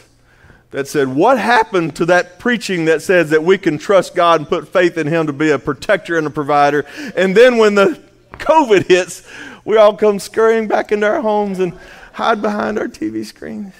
that 0.70 0.86
said, 0.86 1.08
What 1.08 1.38
happened 1.38 1.96
to 1.96 2.06
that 2.06 2.38
preaching 2.38 2.84
that 2.84 3.02
says 3.02 3.30
that 3.30 3.42
we 3.42 3.58
can 3.58 3.78
trust 3.78 4.14
God 4.14 4.40
and 4.40 4.48
put 4.48 4.68
faith 4.68 4.96
in 4.96 5.06
Him 5.06 5.26
to 5.26 5.32
be 5.32 5.50
a 5.50 5.58
protector 5.58 6.16
and 6.16 6.26
a 6.26 6.30
provider? 6.30 6.86
And 7.16 7.36
then 7.36 7.58
when 7.58 7.74
the 7.74 8.00
COVID 8.34 8.86
hits, 8.86 9.28
we 9.64 9.76
all 9.76 9.96
come 9.96 10.18
scurrying 10.18 10.68
back 10.68 10.92
into 10.92 11.06
our 11.06 11.20
homes 11.20 11.58
and 11.58 11.76
hide 12.12 12.40
behind 12.40 12.78
our 12.78 12.88
TV 12.88 13.24
screens. 13.24 13.74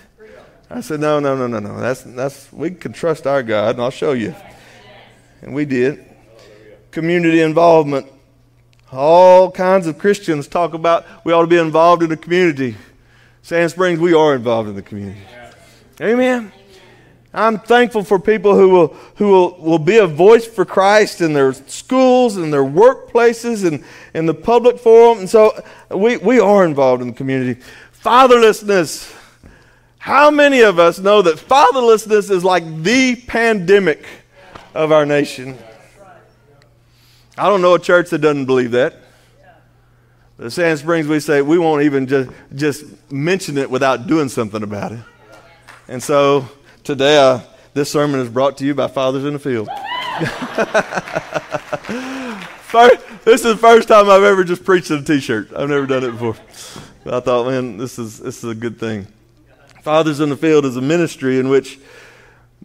I 0.69 0.81
said, 0.81 1.01
No, 1.01 1.21
no, 1.21 1.37
no, 1.37 1.47
no, 1.47 1.61
no. 1.61 1.81
That's, 1.81 2.03
that's, 2.03 2.53
we 2.53 2.73
can 2.73 2.93
trust 2.93 3.27
our 3.27 3.43
God, 3.43 3.77
and 3.77 3.83
I'll 3.83 3.91
show 3.91 4.13
you. 4.13 4.35
And 5.43 5.55
we 5.55 5.65
did. 5.65 6.05
Community 6.91 7.41
involvement. 7.41 8.07
All 8.93 9.53
kinds 9.53 9.87
of 9.87 9.99
Christians 9.99 10.49
talk 10.49 10.75
about 10.75 11.07
we 11.25 11.33
ought 11.33 11.43
to 11.43 11.47
be 11.47 11.59
involved 11.59 12.03
in 12.03 12.09
the 12.09 12.17
community. 12.17 12.77
Sand 13.43 13.71
Springs, 13.71 13.99
we 13.99 14.15
are 14.15 14.35
involved 14.35 14.69
in 14.69 14.75
the 14.75 14.83
community. 14.83 15.21
Amen. 16.01 16.53
I'm 17.33 17.59
thankful 17.59 18.03
for 18.03 18.19
people 18.19 18.57
who 18.57 18.71
will, 18.71 18.89
who 19.17 19.29
will, 19.29 19.57
will 19.61 19.79
be 19.79 19.99
a 19.99 20.07
voice 20.07 20.47
for 20.47 20.65
Christ 20.65 21.21
in 21.21 21.33
their 21.33 21.53
schools 21.53 22.37
and 22.37 22.53
their 22.53 22.65
workplaces 22.65 23.67
and 23.67 23.85
in 24.15 24.27
the 24.27 24.35
public 24.35 24.79
forum. 24.81 25.21
And 25.21 25.31
so 25.31 25.53
we, 25.91 26.17
we 26.17 26.41
are 26.41 26.65
involved 26.65 27.03
in 27.03 27.09
the 27.09 27.15
community. 27.15 27.61
Fatherlessness. 28.03 29.17
How 29.99 30.31
many 30.31 30.63
of 30.63 30.79
us 30.79 30.99
know 30.99 31.23
that 31.23 31.37
fatherlessness 31.37 32.31
is 32.31 32.43
like 32.43 32.83
the 32.83 33.17
pandemic 33.17 34.05
of 34.75 34.91
our 34.91 35.07
nation? 35.07 35.57
I 37.39 37.49
don't 37.49 37.63
know 37.63 37.75
a 37.75 37.79
church 37.79 38.11
that 38.11 38.19
doesn't 38.19 38.47
believe 38.47 38.73
that. 38.73 39.00
At 40.41 40.53
Sand 40.53 40.79
Springs, 40.79 41.07
we 41.07 41.21
say 41.21 41.43
we 41.43 41.59
won't 41.59 41.83
even 41.83 42.07
just, 42.07 42.31
just 42.55 42.85
mention 43.13 43.59
it 43.59 43.71
without 43.71 44.07
doing 44.07 44.31
something 44.31 44.63
about 44.63 44.93
it. 44.93 45.01
And 45.87 46.03
so 46.03 46.49
today, 46.83 47.19
uh, 47.19 47.41
this 47.75 47.91
sermon 47.91 48.21
is 48.21 48.29
brought 48.31 48.57
to 48.59 48.65
you 48.65 48.75
by 48.75 48.89
Fathers 48.89 49.25
in 49.25 49.35
the 49.35 49.39
Field. 49.39 49.69
first, 52.63 53.05
this 53.25 53.45
is 53.45 53.53
the 53.55 53.57
first 53.57 53.89
time 53.89 54.09
I've 54.09 54.23
ever 54.23 54.43
just 54.43 54.65
preached 54.65 54.91
in 54.91 55.01
a 55.01 55.03
t-shirt. 55.03 55.53
I've 55.55 55.69
never 55.69 55.87
done 55.87 56.05
it 56.05 56.13
before. 56.13 56.37
But 57.05 57.15
I 57.15 57.21
thought, 57.21 57.47
man, 57.47 57.77
this 57.77 57.99
is, 57.99 58.19
this 58.19 58.43
is 58.43 58.51
a 58.51 58.55
good 58.55 58.81
thing. 58.81 59.07
Fathers 59.83 60.21
in 60.21 60.31
the 60.31 60.37
Field 60.37 60.65
is 60.65 60.77
a 60.77 60.81
ministry 60.81 61.39
in 61.39 61.49
which 61.51 61.79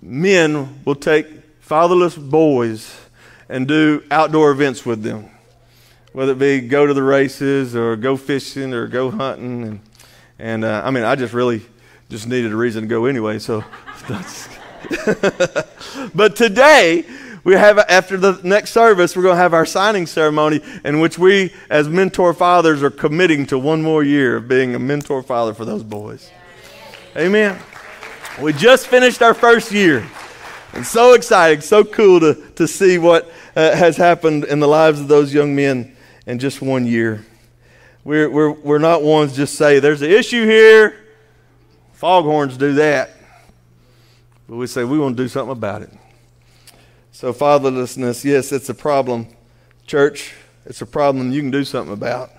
men 0.01 0.81
will 0.85 0.95
take 0.95 1.27
fatherless 1.59 2.15
boys 2.15 2.95
and 3.49 3.67
do 3.67 4.03
outdoor 4.11 4.51
events 4.51 4.85
with 4.85 5.03
them, 5.03 5.29
whether 6.15 6.31
it 6.31 6.39
be 6.39 6.61
go 6.61 6.85
to 6.85 6.93
the 6.93 7.03
races 7.03 7.75
or 7.75 7.97
go 7.97 8.15
fishing 8.15 8.73
or 8.73 8.87
go 8.87 9.11
hunting. 9.11 9.63
And, 9.63 9.79
and 10.39 10.63
uh, 10.63 10.81
I 10.85 10.89
mean, 10.89 11.03
I 11.03 11.15
just 11.15 11.33
really 11.33 11.61
just 12.09 12.25
needed 12.25 12.53
a 12.53 12.55
reason 12.55 12.83
to 12.83 12.87
go 12.87 13.03
anyway. 13.03 13.37
So, 13.37 13.65
but 16.15 16.37
today 16.37 17.03
we 17.43 17.55
have 17.55 17.79
after 17.79 18.15
the 18.15 18.39
next 18.45 18.71
service 18.71 19.17
we're 19.17 19.23
going 19.23 19.33
to 19.33 19.41
have 19.41 19.53
our 19.53 19.65
signing 19.65 20.05
ceremony 20.05 20.61
in 20.85 21.01
which 21.01 21.19
we 21.19 21.53
as 21.69 21.89
mentor 21.89 22.33
fathers 22.33 22.81
are 22.81 22.89
committing 22.89 23.45
to 23.47 23.59
one 23.59 23.81
more 23.81 24.01
year 24.01 24.37
of 24.37 24.47
being 24.47 24.73
a 24.73 24.79
mentor 24.79 25.21
father 25.21 25.53
for 25.53 25.65
those 25.65 25.83
boys. 25.83 26.31
Amen. 27.17 27.59
We 28.39 28.53
just 28.53 28.87
finished 28.87 29.21
our 29.21 29.33
first 29.33 29.73
year. 29.73 30.07
And 30.71 30.85
so 30.85 31.11
exciting, 31.11 31.59
so 31.59 31.83
cool 31.83 32.21
to, 32.21 32.35
to 32.55 32.69
see 32.69 32.99
what 32.99 33.29
uh, 33.53 33.75
has 33.75 33.97
happened 33.97 34.45
in 34.45 34.61
the 34.61 34.67
lives 34.67 35.01
of 35.01 35.09
those 35.09 35.33
young 35.33 35.53
men 35.53 35.91
in 36.25 36.39
just 36.39 36.61
one 36.61 36.85
year. 36.85 37.25
We're, 38.03 38.29
we're, 38.29 38.51
we're 38.51 38.79
not 38.79 39.01
ones 39.01 39.35
just 39.35 39.55
say, 39.55 39.79
there's 39.79 40.01
an 40.01 40.11
issue 40.11 40.45
here. 40.45 40.95
Foghorns 41.93 42.57
do 42.57 42.73
that. 42.73 43.11
But 44.47 44.57
we 44.57 44.67
say, 44.67 44.83
we 44.83 44.99
want 44.99 45.17
to 45.17 45.23
do 45.23 45.27
something 45.27 45.51
about 45.51 45.81
it. 45.81 45.91
So, 47.11 47.33
fatherlessness, 47.33 48.23
yes, 48.23 48.51
it's 48.51 48.69
a 48.69 48.73
problem. 48.73 49.27
Church, 49.87 50.33
it's 50.65 50.81
a 50.81 50.85
problem 50.85 51.31
you 51.31 51.41
can 51.41 51.51
do 51.51 51.63
something 51.63 51.93
about. 51.93 52.31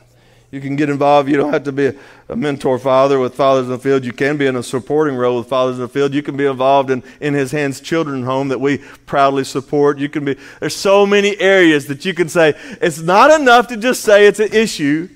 You 0.56 0.62
can 0.62 0.74
get 0.74 0.88
involved. 0.88 1.28
You 1.28 1.36
don't 1.36 1.52
have 1.52 1.64
to 1.64 1.72
be 1.72 1.92
a, 2.30 2.34
mentor 2.34 2.78
father 2.78 3.18
with 3.18 3.34
Fathers 3.34 3.66
in 3.66 3.72
the 3.72 3.78
Field. 3.78 4.06
You 4.06 4.14
can 4.14 4.38
be 4.38 4.46
in 4.46 4.56
a 4.56 4.62
supporting 4.62 5.14
role 5.14 5.36
with 5.36 5.48
Fathers 5.48 5.76
in 5.76 5.82
the 5.82 5.88
Field. 5.88 6.14
You 6.14 6.22
can 6.22 6.34
be 6.34 6.46
involved 6.46 6.88
in, 6.88 7.02
in 7.20 7.34
His 7.34 7.52
Hands 7.52 7.78
Children 7.78 8.22
Home 8.22 8.48
that 8.48 8.58
we 8.58 8.78
proudly 9.04 9.44
support. 9.44 9.98
You 9.98 10.08
can 10.08 10.24
be, 10.24 10.38
there's 10.58 10.74
so 10.74 11.04
many 11.04 11.38
areas 11.38 11.88
that 11.88 12.06
you 12.06 12.14
can 12.14 12.30
say, 12.30 12.54
it's 12.80 13.00
not 13.00 13.38
enough 13.38 13.68
to 13.68 13.76
just 13.76 14.00
say 14.00 14.26
it's 14.26 14.40
an 14.40 14.54
issue. 14.54 15.10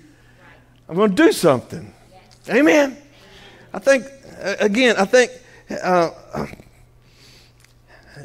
I'm 0.90 0.96
going 0.96 1.16
to 1.16 1.24
do 1.24 1.32
something. 1.32 1.90
Amen. 2.50 2.98
I 3.72 3.78
think, 3.78 4.04
again, 4.60 4.96
I 4.98 5.06
think, 5.06 5.30
uh, 5.82 6.10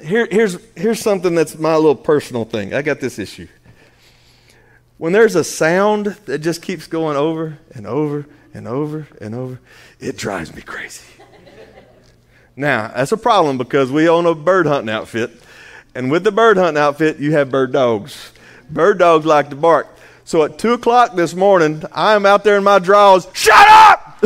here, 0.04 0.28
here's, 0.30 0.58
here's 0.75 0.99
something 0.99 1.34
that's 1.34 1.58
my 1.58 1.75
little 1.75 1.95
personal 1.95 2.43
thing. 2.43 2.73
I 2.73 2.82
got 2.82 2.99
this 2.99 3.19
issue. 3.19 3.47
When 4.97 5.12
there's 5.12 5.36
a 5.36 5.43
sound 5.43 6.05
that 6.25 6.39
just 6.39 6.62
keeps 6.62 6.88
going 6.88 7.17
over 7.17 7.58
and 7.71 7.86
over 7.86 8.25
and 8.53 8.67
over 8.67 9.08
and 9.19 9.36
over, 9.36 9.60
it 9.99 10.17
drives 10.17 10.55
me 10.55 10.62
crazy. 10.62 11.03
now, 12.55 12.88
that's 12.88 13.12
a 13.12 13.17
problem 13.17 13.58
because 13.58 13.91
we 13.91 14.08
own 14.08 14.25
a 14.25 14.34
bird 14.34 14.65
hunting 14.67 14.93
outfit. 14.93 15.31
And 15.93 16.10
with 16.10 16.23
the 16.23 16.31
bird 16.31 16.55
hunting 16.58 16.81
outfit, 16.81 17.19
you 17.19 17.34
have 17.34 17.51
bird 17.51 17.73
dogs. 17.73 18.31
Bird 18.69 18.97
dogs 18.97 19.25
like 19.25 19.49
to 19.49 19.55
bark. 19.55 19.88
So 20.23 20.43
at 20.43 20.58
2 20.58 20.73
o'clock 20.73 21.15
this 21.15 21.36
morning, 21.36 21.84
I'm 21.91 22.25
out 22.25 22.43
there 22.43 22.58
in 22.58 22.63
my 22.63 22.79
drawers. 22.79 23.27
Shut 23.34 23.67
up! 23.67 24.25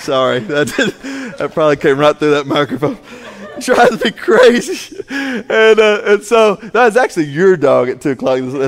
Sorry, 0.00 0.40
that, 0.40 0.72
did, 0.76 0.90
that 1.38 1.50
probably 1.52 1.76
came 1.76 1.98
right 1.98 2.16
through 2.16 2.30
that 2.30 2.46
microphone. 2.46 2.98
drives 3.64 4.04
me 4.04 4.10
crazy. 4.10 5.04
And, 5.08 5.80
uh, 5.80 6.02
and 6.04 6.22
so 6.22 6.56
that's 6.56 6.96
actually 6.96 7.26
your 7.26 7.56
dog 7.56 7.88
at 7.88 8.00
2 8.00 8.10
o'clock. 8.10 8.40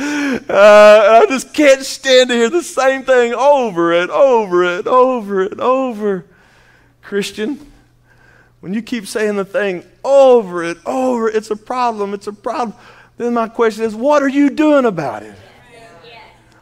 uh, 0.00 1.20
I 1.20 1.26
just 1.28 1.54
can't 1.54 1.82
stand 1.82 2.30
to 2.30 2.34
hear 2.34 2.50
the 2.50 2.62
same 2.62 3.02
thing 3.02 3.34
over 3.34 3.92
and 3.92 4.10
over 4.10 4.64
and 4.64 4.86
over 4.86 5.44
and 5.44 5.60
over. 5.60 6.24
Christian, 7.02 7.70
when 8.60 8.74
you 8.74 8.82
keep 8.82 9.06
saying 9.06 9.36
the 9.36 9.44
thing 9.44 9.84
over 10.04 10.62
and 10.62 10.78
over, 10.84 11.28
it's 11.28 11.50
a 11.50 11.56
problem, 11.56 12.12
it's 12.14 12.26
a 12.26 12.32
problem. 12.32 12.76
Then 13.16 13.34
my 13.34 13.48
question 13.48 13.84
is, 13.84 13.94
what 13.94 14.22
are 14.22 14.28
you 14.28 14.50
doing 14.50 14.84
about 14.84 15.22
it? 15.22 15.34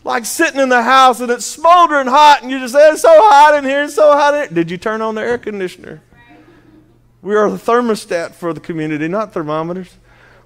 Like 0.07 0.25
sitting 0.25 0.61
in 0.61 0.69
the 0.69 0.83
house 0.83 1.21
and 1.21 1.31
it's 1.31 1.45
smoldering 1.45 2.07
hot 2.07 2.43
and 2.43 2.51
you 2.51 2.59
just 2.61 2.73
say, 2.73 2.91
it's 2.91 3.03
so 3.03 3.11
hot 3.11 3.55
in 3.57 3.65
here, 3.65 3.83
it's 3.83 3.95
so 3.95 4.13
hot 4.13 4.35
in 4.35 4.41
here. 4.41 4.55
Did 4.55 4.71
you 4.71 4.79
turn 4.79 5.03
on 5.03 5.17
the 5.17 5.21
air 5.21 5.37
conditioner? 5.37 6.01
We 7.23 7.35
are 7.35 7.51
the 7.51 7.57
thermostat 7.57 8.33
for 8.33 8.53
the 8.53 8.61
community, 8.61 9.09
not 9.09 9.33
thermometers. 9.33 9.93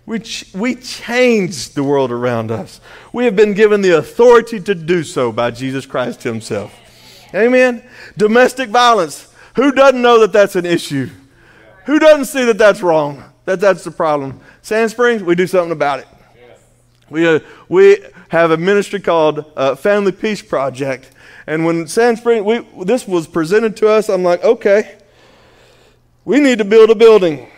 We, 0.06 0.20
ch- 0.20 0.52
we 0.54 0.76
changed 0.76 1.74
the 1.74 1.84
world 1.84 2.10
around 2.10 2.50
us. 2.50 2.80
We 3.12 3.26
have 3.26 3.36
been 3.36 3.52
given 3.52 3.82
the 3.82 3.98
authority 3.98 4.60
to 4.60 4.74
do 4.74 5.04
so 5.04 5.30
by 5.30 5.50
Jesus 5.50 5.84
Christ 5.84 6.22
Himself. 6.22 6.74
Amen. 7.34 7.84
Domestic 8.16 8.70
violence. 8.70 9.32
Who 9.56 9.72
doesn't 9.72 10.00
know 10.00 10.20
that 10.20 10.32
that's 10.32 10.56
an 10.56 10.64
issue? 10.64 11.10
Who 11.84 11.98
doesn't 11.98 12.24
see 12.24 12.44
that 12.46 12.56
that's 12.56 12.82
wrong? 12.82 13.24
That 13.44 13.60
that's 13.60 13.84
the 13.84 13.90
problem. 13.90 14.40
Sand 14.62 14.90
Springs, 14.90 15.22
we 15.22 15.34
do 15.34 15.46
something 15.46 15.72
about 15.72 16.00
it. 16.00 16.08
We, 17.10 17.26
uh, 17.26 17.40
we 17.68 17.98
have 18.30 18.52
a 18.52 18.56
ministry 18.56 19.00
called 19.00 19.44
uh, 19.56 19.74
Family 19.74 20.12
Peace 20.12 20.40
Project. 20.40 21.10
And 21.48 21.64
when 21.64 21.88
Sand 21.88 22.18
Spring, 22.18 22.44
we, 22.44 22.64
this 22.84 23.06
was 23.06 23.26
presented 23.26 23.76
to 23.78 23.88
us, 23.88 24.08
I'm 24.08 24.22
like, 24.22 24.42
okay, 24.44 24.98
we 26.24 26.38
need 26.38 26.58
to 26.58 26.64
build 26.64 26.90
a 26.90 26.94
building. 26.94 27.48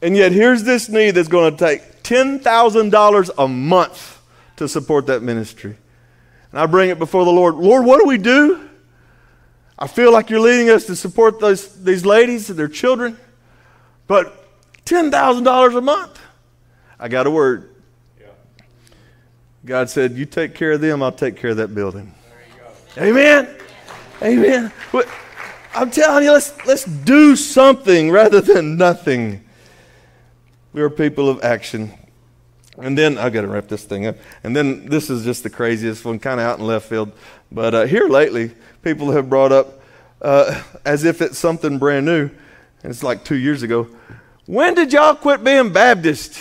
And 0.00 0.16
yet 0.16 0.30
here's 0.30 0.62
this 0.62 0.88
need 0.88 1.12
that's 1.12 1.28
going 1.28 1.56
to 1.56 1.58
take 1.58 2.04
$10,000 2.04 3.30
a 3.36 3.48
month 3.48 4.20
to 4.56 4.68
support 4.68 5.06
that 5.06 5.24
ministry. 5.24 5.76
And 6.52 6.60
I 6.60 6.66
bring 6.66 6.90
it 6.90 7.00
before 7.00 7.24
the 7.24 7.32
Lord. 7.32 7.56
Lord, 7.56 7.84
what 7.84 8.00
do 8.00 8.06
we 8.06 8.18
do? 8.18 8.68
I 9.76 9.88
feel 9.88 10.12
like 10.12 10.30
you're 10.30 10.38
leading 10.38 10.70
us 10.70 10.86
to 10.86 10.94
support 10.94 11.40
those, 11.40 11.82
these 11.82 12.06
ladies 12.06 12.48
and 12.48 12.56
their 12.56 12.68
children, 12.68 13.18
but 14.06 14.46
$10,000 14.84 15.76
a 15.76 15.80
month. 15.80 16.20
I 17.00 17.08
got 17.08 17.26
a 17.26 17.30
word. 17.30 17.71
God 19.64 19.88
said, 19.88 20.12
You 20.12 20.26
take 20.26 20.54
care 20.54 20.72
of 20.72 20.80
them, 20.80 21.02
I'll 21.02 21.12
take 21.12 21.36
care 21.36 21.50
of 21.50 21.56
that 21.58 21.74
building. 21.74 22.14
Amen. 22.98 23.48
Amen. 24.20 24.72
I'm 25.74 25.90
telling 25.90 26.24
you, 26.24 26.32
let's, 26.32 26.66
let's 26.66 26.84
do 26.84 27.34
something 27.34 28.10
rather 28.10 28.40
than 28.40 28.76
nothing. 28.76 29.44
We 30.72 30.82
are 30.82 30.90
people 30.90 31.28
of 31.28 31.42
action. 31.42 31.92
And 32.78 32.96
then, 32.96 33.18
I've 33.18 33.32
got 33.32 33.42
to 33.42 33.48
wrap 33.48 33.68
this 33.68 33.84
thing 33.84 34.06
up. 34.06 34.16
And 34.42 34.56
then, 34.56 34.86
this 34.86 35.10
is 35.10 35.24
just 35.24 35.42
the 35.42 35.50
craziest 35.50 36.04
one, 36.04 36.18
kind 36.18 36.40
of 36.40 36.46
out 36.46 36.58
in 36.58 36.66
left 36.66 36.88
field. 36.88 37.12
But 37.50 37.74
uh, 37.74 37.86
here 37.86 38.08
lately, 38.08 38.52
people 38.82 39.12
have 39.12 39.28
brought 39.30 39.52
up, 39.52 39.82
uh, 40.20 40.62
as 40.84 41.04
if 41.04 41.22
it's 41.22 41.38
something 41.38 41.78
brand 41.78 42.06
new, 42.06 42.30
and 42.82 42.90
it's 42.90 43.02
like 43.02 43.24
two 43.24 43.36
years 43.36 43.62
ago, 43.62 43.88
when 44.46 44.74
did 44.74 44.92
y'all 44.92 45.14
quit 45.14 45.44
being 45.44 45.72
Baptist? 45.72 46.40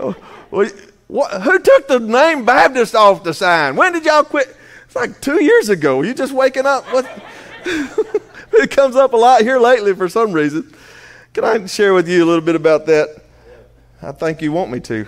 What, 0.50 0.72
who 1.10 1.58
took 1.58 1.88
the 1.88 1.98
name 1.98 2.44
Baptist 2.44 2.94
off 2.94 3.24
the 3.24 3.34
sign? 3.34 3.76
When 3.76 3.92
did 3.92 4.04
y'all 4.04 4.24
quit? 4.24 4.56
It's 4.84 4.96
like 4.96 5.20
two 5.20 5.42
years 5.42 5.68
ago. 5.68 6.02
You 6.02 6.14
just 6.14 6.32
waking 6.32 6.66
up? 6.66 6.84
What? 6.92 7.08
it 7.64 8.70
comes 8.70 8.96
up 8.96 9.12
a 9.12 9.16
lot 9.16 9.42
here 9.42 9.58
lately 9.58 9.94
for 9.94 10.08
some 10.08 10.32
reason. 10.32 10.74
Can 11.32 11.44
I 11.44 11.66
share 11.66 11.94
with 11.94 12.08
you 12.08 12.24
a 12.24 12.26
little 12.26 12.44
bit 12.44 12.56
about 12.56 12.86
that? 12.86 13.22
I 14.02 14.12
think 14.12 14.42
you 14.42 14.52
want 14.52 14.70
me 14.70 14.80
to. 14.80 15.06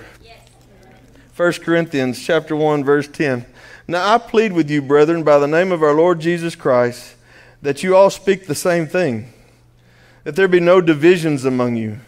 1 1.35 1.52
Corinthians 1.55 2.24
chapter 2.24 2.55
1 2.55 2.85
verse 2.85 3.09
10. 3.09 3.46
Now 3.88 4.14
I 4.14 4.18
plead 4.18 4.52
with 4.52 4.70
you, 4.70 4.83
brethren, 4.83 5.24
by 5.24 5.38
the 5.38 5.48
name 5.48 5.72
of 5.72 5.83
our 5.83 5.94
Lord 5.94 6.20
Jesus 6.20 6.55
Christ, 6.55 7.16
that 7.62 7.83
you 7.83 7.96
all 7.96 8.11
speak 8.11 8.46
the 8.46 8.55
same 8.55 8.87
thing, 8.87 9.33
that 10.24 10.37
there 10.37 10.46
be 10.46 10.61
no 10.61 10.81
divisions 10.81 11.44
among 11.44 11.76
you, 11.76 11.98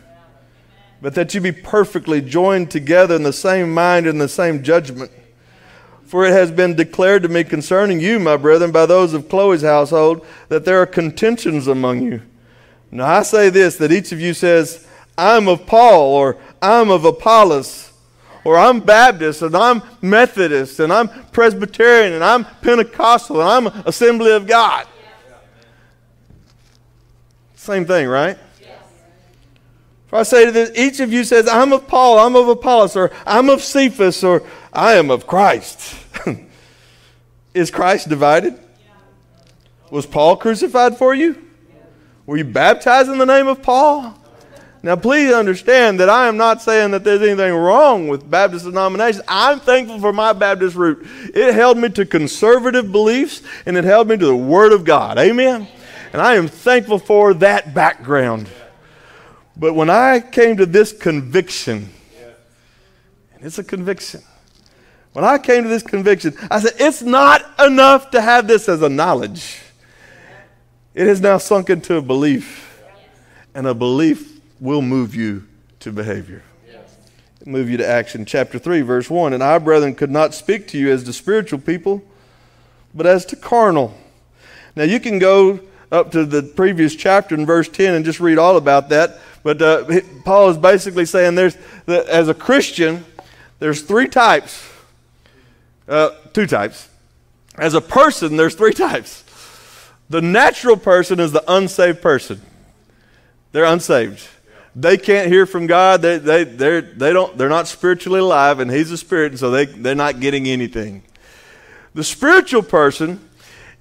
but 1.04 1.14
that 1.14 1.34
you 1.34 1.40
be 1.42 1.52
perfectly 1.52 2.22
joined 2.22 2.70
together 2.70 3.14
in 3.14 3.24
the 3.24 3.32
same 3.32 3.74
mind 3.74 4.06
and 4.06 4.18
the 4.18 4.26
same 4.26 4.62
judgment. 4.62 5.10
For 6.06 6.24
it 6.24 6.32
has 6.32 6.50
been 6.50 6.74
declared 6.74 7.24
to 7.24 7.28
me 7.28 7.44
concerning 7.44 8.00
you, 8.00 8.18
my 8.18 8.38
brethren, 8.38 8.72
by 8.72 8.86
those 8.86 9.12
of 9.12 9.28
Chloe's 9.28 9.60
household, 9.60 10.26
that 10.48 10.64
there 10.64 10.80
are 10.80 10.86
contentions 10.86 11.66
among 11.66 12.00
you. 12.00 12.22
Now 12.90 13.04
I 13.04 13.22
say 13.22 13.50
this 13.50 13.76
that 13.76 13.92
each 13.92 14.12
of 14.12 14.20
you 14.20 14.32
says, 14.32 14.88
I'm 15.18 15.46
of 15.46 15.66
Paul, 15.66 16.14
or 16.14 16.38
I'm 16.62 16.90
of 16.90 17.04
Apollos, 17.04 17.92
or 18.42 18.56
I'm 18.56 18.80
Baptist, 18.80 19.42
and 19.42 19.54
I'm 19.54 19.82
Methodist, 20.00 20.80
and 20.80 20.90
I'm 20.90 21.08
Presbyterian, 21.32 22.14
and 22.14 22.24
I'm 22.24 22.46
Pentecostal, 22.62 23.42
and 23.42 23.68
I'm 23.68 23.82
Assembly 23.84 24.32
of 24.32 24.46
God. 24.46 24.86
Same 27.56 27.84
thing, 27.84 28.08
right? 28.08 28.38
I 30.14 30.22
say 30.22 30.44
to 30.46 30.52
this, 30.52 30.70
each 30.76 31.00
of 31.00 31.12
you 31.12 31.24
says, 31.24 31.48
I'm 31.48 31.72
of 31.72 31.88
Paul, 31.88 32.18
I'm 32.18 32.36
of 32.36 32.48
Apollos, 32.48 32.96
or 32.96 33.10
I'm 33.26 33.48
of 33.50 33.62
Cephas, 33.62 34.22
or 34.22 34.42
I 34.72 34.94
am 34.94 35.10
of 35.10 35.26
Christ. 35.26 35.96
Is 37.54 37.70
Christ 37.70 38.08
divided? 38.08 38.58
Was 39.90 40.06
Paul 40.06 40.36
crucified 40.36 40.96
for 40.96 41.14
you? 41.14 41.40
Were 42.26 42.36
you 42.36 42.44
baptized 42.44 43.10
in 43.10 43.18
the 43.18 43.26
name 43.26 43.46
of 43.46 43.62
Paul? 43.62 44.18
Now, 44.82 44.96
please 44.96 45.32
understand 45.32 46.00
that 46.00 46.10
I 46.10 46.28
am 46.28 46.36
not 46.36 46.60
saying 46.60 46.90
that 46.90 47.04
there's 47.04 47.22
anything 47.22 47.54
wrong 47.54 48.08
with 48.08 48.30
Baptist 48.30 48.66
denominations. 48.66 49.24
I'm 49.26 49.58
thankful 49.58 49.98
for 49.98 50.12
my 50.12 50.34
Baptist 50.34 50.76
root. 50.76 51.06
It 51.34 51.54
held 51.54 51.78
me 51.78 51.88
to 51.90 52.04
conservative 52.04 52.92
beliefs 52.92 53.40
and 53.64 53.78
it 53.78 53.84
held 53.84 54.08
me 54.08 54.18
to 54.18 54.26
the 54.26 54.36
Word 54.36 54.72
of 54.72 54.84
God. 54.84 55.16
Amen? 55.18 55.66
And 56.12 56.20
I 56.20 56.34
am 56.34 56.48
thankful 56.48 56.98
for 56.98 57.32
that 57.34 57.72
background. 57.72 58.48
But 59.56 59.74
when 59.74 59.90
I 59.90 60.20
came 60.20 60.56
to 60.56 60.66
this 60.66 60.92
conviction, 60.92 61.90
and 63.34 63.44
it's 63.44 63.58
a 63.58 63.64
conviction, 63.64 64.22
when 65.12 65.24
I 65.24 65.38
came 65.38 65.62
to 65.62 65.68
this 65.68 65.84
conviction, 65.84 66.36
I 66.50 66.60
said, 66.60 66.72
it's 66.78 67.02
not 67.02 67.44
enough 67.60 68.10
to 68.10 68.20
have 68.20 68.48
this 68.48 68.68
as 68.68 68.82
a 68.82 68.88
knowledge. 68.88 69.60
It 70.92 71.06
has 71.06 71.20
now 71.20 71.38
sunk 71.38 71.70
into 71.70 71.96
a 71.96 72.02
belief. 72.02 72.82
And 73.54 73.68
a 73.68 73.74
belief 73.74 74.40
will 74.58 74.82
move 74.82 75.14
you 75.14 75.46
to 75.80 75.92
behavior. 75.92 76.42
Move 77.46 77.68
you 77.68 77.76
to 77.76 77.86
action. 77.86 78.24
Chapter 78.24 78.58
3, 78.58 78.80
verse 78.80 79.10
1. 79.10 79.34
And 79.34 79.42
I, 79.42 79.58
brethren, 79.58 79.94
could 79.94 80.10
not 80.10 80.34
speak 80.34 80.66
to 80.68 80.78
you 80.78 80.90
as 80.90 81.04
to 81.04 81.12
spiritual 81.12 81.58
people, 81.58 82.02
but 82.94 83.06
as 83.06 83.24
to 83.26 83.36
carnal. 83.36 83.94
Now 84.74 84.84
you 84.84 84.98
can 84.98 85.18
go 85.18 85.60
up 85.92 86.10
to 86.12 86.24
the 86.24 86.42
previous 86.42 86.96
chapter 86.96 87.34
in 87.34 87.46
verse 87.46 87.68
10 87.68 87.94
and 87.94 88.04
just 88.04 88.18
read 88.18 88.38
all 88.38 88.56
about 88.56 88.88
that. 88.88 89.20
But 89.44 89.62
uh, 89.62 90.00
Paul 90.24 90.50
is 90.50 90.56
basically 90.56 91.04
saying 91.04 91.36
there's, 91.36 91.56
as 91.86 92.28
a 92.28 92.34
Christian, 92.34 93.04
there's 93.60 93.82
three 93.82 94.08
types. 94.08 94.68
Uh, 95.86 96.10
two 96.32 96.46
types. 96.46 96.88
As 97.56 97.74
a 97.74 97.80
person, 97.80 98.36
there's 98.36 98.56
three 98.56 98.72
types. 98.72 99.22
The 100.10 100.22
natural 100.22 100.76
person 100.76 101.20
is 101.20 101.30
the 101.30 101.44
unsaved 101.46 102.02
person. 102.02 102.40
They're 103.52 103.66
unsaved. 103.66 104.26
They 104.74 104.96
can't 104.96 105.28
hear 105.28 105.46
from 105.46 105.68
God. 105.68 106.02
They, 106.02 106.18
they, 106.18 106.44
they're, 106.44 106.80
they 106.80 107.12
don't, 107.12 107.38
they're 107.38 107.48
not 107.48 107.68
spiritually 107.68 108.20
alive, 108.20 108.58
and 108.58 108.70
He's 108.70 108.90
a 108.90 108.96
spirit, 108.98 109.32
and 109.32 109.38
so 109.38 109.50
they, 109.50 109.66
they're 109.66 109.94
not 109.94 110.18
getting 110.18 110.48
anything. 110.48 111.04
The 111.94 112.02
spiritual 112.02 112.62
person 112.62 113.20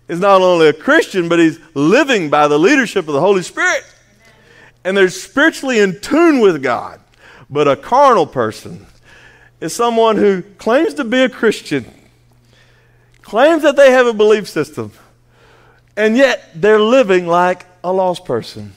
is 0.07 0.19
not 0.19 0.41
only 0.41 0.67
a 0.67 0.73
Christian, 0.73 1.29
but 1.29 1.39
he's 1.39 1.59
living 1.73 2.29
by 2.29 2.47
the 2.47 2.59
leadership 2.59 3.07
of 3.07 3.13
the 3.13 3.21
Holy 3.21 3.41
Spirit. 3.41 3.83
And 4.83 4.97
they're 4.97 5.09
spiritually 5.09 5.79
in 5.79 5.99
tune 5.99 6.39
with 6.39 6.61
God. 6.61 6.99
But 7.49 7.67
a 7.67 7.75
carnal 7.75 8.25
person 8.25 8.85
is 9.61 9.73
someone 9.73 10.17
who 10.17 10.41
claims 10.41 10.95
to 10.95 11.03
be 11.03 11.21
a 11.21 11.29
Christian, 11.29 11.85
claims 13.21 13.63
that 13.63 13.75
they 13.75 13.91
have 13.91 14.07
a 14.07 14.13
belief 14.13 14.49
system, 14.49 14.91
and 15.95 16.17
yet 16.17 16.49
they're 16.55 16.81
living 16.81 17.27
like 17.27 17.65
a 17.83 17.93
lost 17.93 18.25
person. 18.25 18.73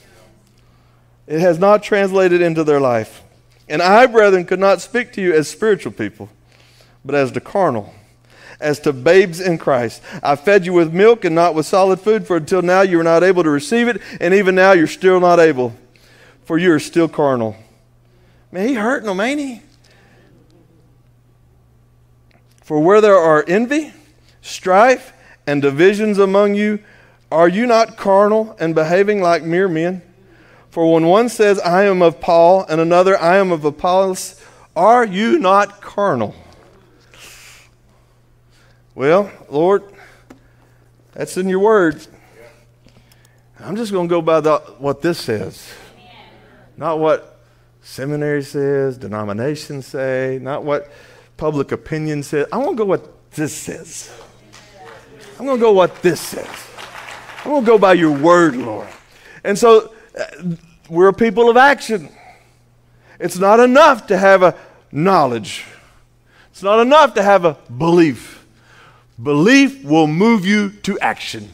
It 1.25 1.39
has 1.41 1.59
not 1.59 1.83
translated 1.83 2.41
into 2.41 2.63
their 2.63 2.79
life. 2.79 3.23
And 3.67 3.81
I, 3.81 4.05
brethren, 4.05 4.45
could 4.45 4.59
not 4.59 4.79
speak 4.79 5.11
to 5.13 5.21
you 5.21 5.33
as 5.33 5.49
spiritual 5.49 5.91
people, 5.91 6.29
but 7.03 7.15
as 7.15 7.33
the 7.33 7.41
carnal, 7.41 7.93
as 8.61 8.79
to 8.81 8.93
babes 8.93 9.41
in 9.41 9.57
Christ. 9.57 10.01
I 10.23 10.37
fed 10.37 10.65
you 10.65 10.71
with 10.71 10.93
milk 10.93 11.25
and 11.25 11.35
not 11.35 11.53
with 11.53 11.65
solid 11.65 11.99
food, 11.99 12.25
for 12.25 12.37
until 12.37 12.61
now 12.61 12.81
you 12.81 12.97
were 12.97 13.03
not 13.03 13.23
able 13.23 13.43
to 13.43 13.49
receive 13.49 13.87
it, 13.89 14.01
and 14.21 14.33
even 14.33 14.55
now 14.55 14.71
you're 14.71 14.87
still 14.87 15.19
not 15.19 15.39
able, 15.39 15.75
for 16.47 16.57
you 16.57 16.71
are 16.71 16.79
still 16.79 17.09
carnal. 17.09 17.57
Man, 18.53 18.69
he 18.69 18.75
hurting 18.75 19.07
them, 19.07 19.19
ain't 19.19 19.39
he? 19.41 19.61
For 22.63 22.79
where 22.79 23.01
there 23.01 23.17
are 23.17 23.43
envy, 23.45 23.91
strife, 24.41 25.11
and 25.45 25.61
divisions 25.61 26.17
among 26.17 26.55
you, 26.55 26.79
are 27.29 27.49
you 27.49 27.65
not 27.65 27.97
carnal 27.97 28.55
and 28.61 28.73
behaving 28.73 29.21
like 29.21 29.43
mere 29.43 29.67
men? 29.67 30.01
For 30.69 30.93
when 30.93 31.07
one 31.07 31.27
says, 31.27 31.59
I 31.59 31.83
am 31.83 32.01
of 32.01 32.21
Paul, 32.21 32.65
and 32.69 32.79
another, 32.79 33.19
I 33.19 33.35
am 33.35 33.51
of 33.51 33.65
Apollos, 33.65 34.41
are 34.73 35.05
you 35.05 35.39
not 35.39 35.81
carnal? 35.81 36.33
Well, 38.95 39.29
Lord, 39.49 39.83
that's 41.11 41.35
in 41.35 41.49
your 41.49 41.59
word. 41.59 42.07
I'm 43.59 43.75
just 43.75 43.91
going 43.91 44.07
to 44.07 44.09
go 44.09 44.21
by 44.21 44.39
the, 44.39 44.59
what 44.77 45.01
this 45.01 45.19
says, 45.19 45.69
not 46.77 46.99
what 46.99 47.39
seminary 47.81 48.43
says, 48.43 48.97
denominations 48.97 49.87
say, 49.87 50.39
not 50.41 50.63
what 50.63 50.91
public 51.35 51.71
opinion 51.71 52.23
says. 52.23 52.47
I 52.51 52.57
want 52.57 52.71
to 52.71 52.75
go 52.75 52.85
what 52.85 53.31
this 53.31 53.55
says. 53.55 54.11
I'm 55.39 55.45
going 55.45 55.57
to 55.57 55.61
go 55.61 55.73
what 55.73 56.01
this 56.01 56.19
says. 56.19 56.67
I'm 57.39 57.51
going 57.51 57.63
to 57.63 57.67
go 57.67 57.77
by 57.77 57.93
your 57.93 58.11
word, 58.11 58.55
Lord. 58.55 58.87
And 59.43 59.57
so 59.57 59.93
uh, 60.19 60.25
we're 60.89 61.09
a 61.09 61.13
people 61.13 61.49
of 61.49 61.57
action. 61.57 62.09
It's 63.19 63.37
not 63.37 63.59
enough 63.59 64.07
to 64.07 64.17
have 64.17 64.43
a 64.43 64.55
knowledge, 64.91 65.65
it's 66.51 66.63
not 66.63 66.79
enough 66.79 67.13
to 67.15 67.23
have 67.23 67.45
a 67.45 67.57
belief. 67.77 68.45
Belief 69.21 69.83
will 69.83 70.05
move 70.05 70.45
you 70.45 70.69
to 70.83 70.99
action. 70.99 71.49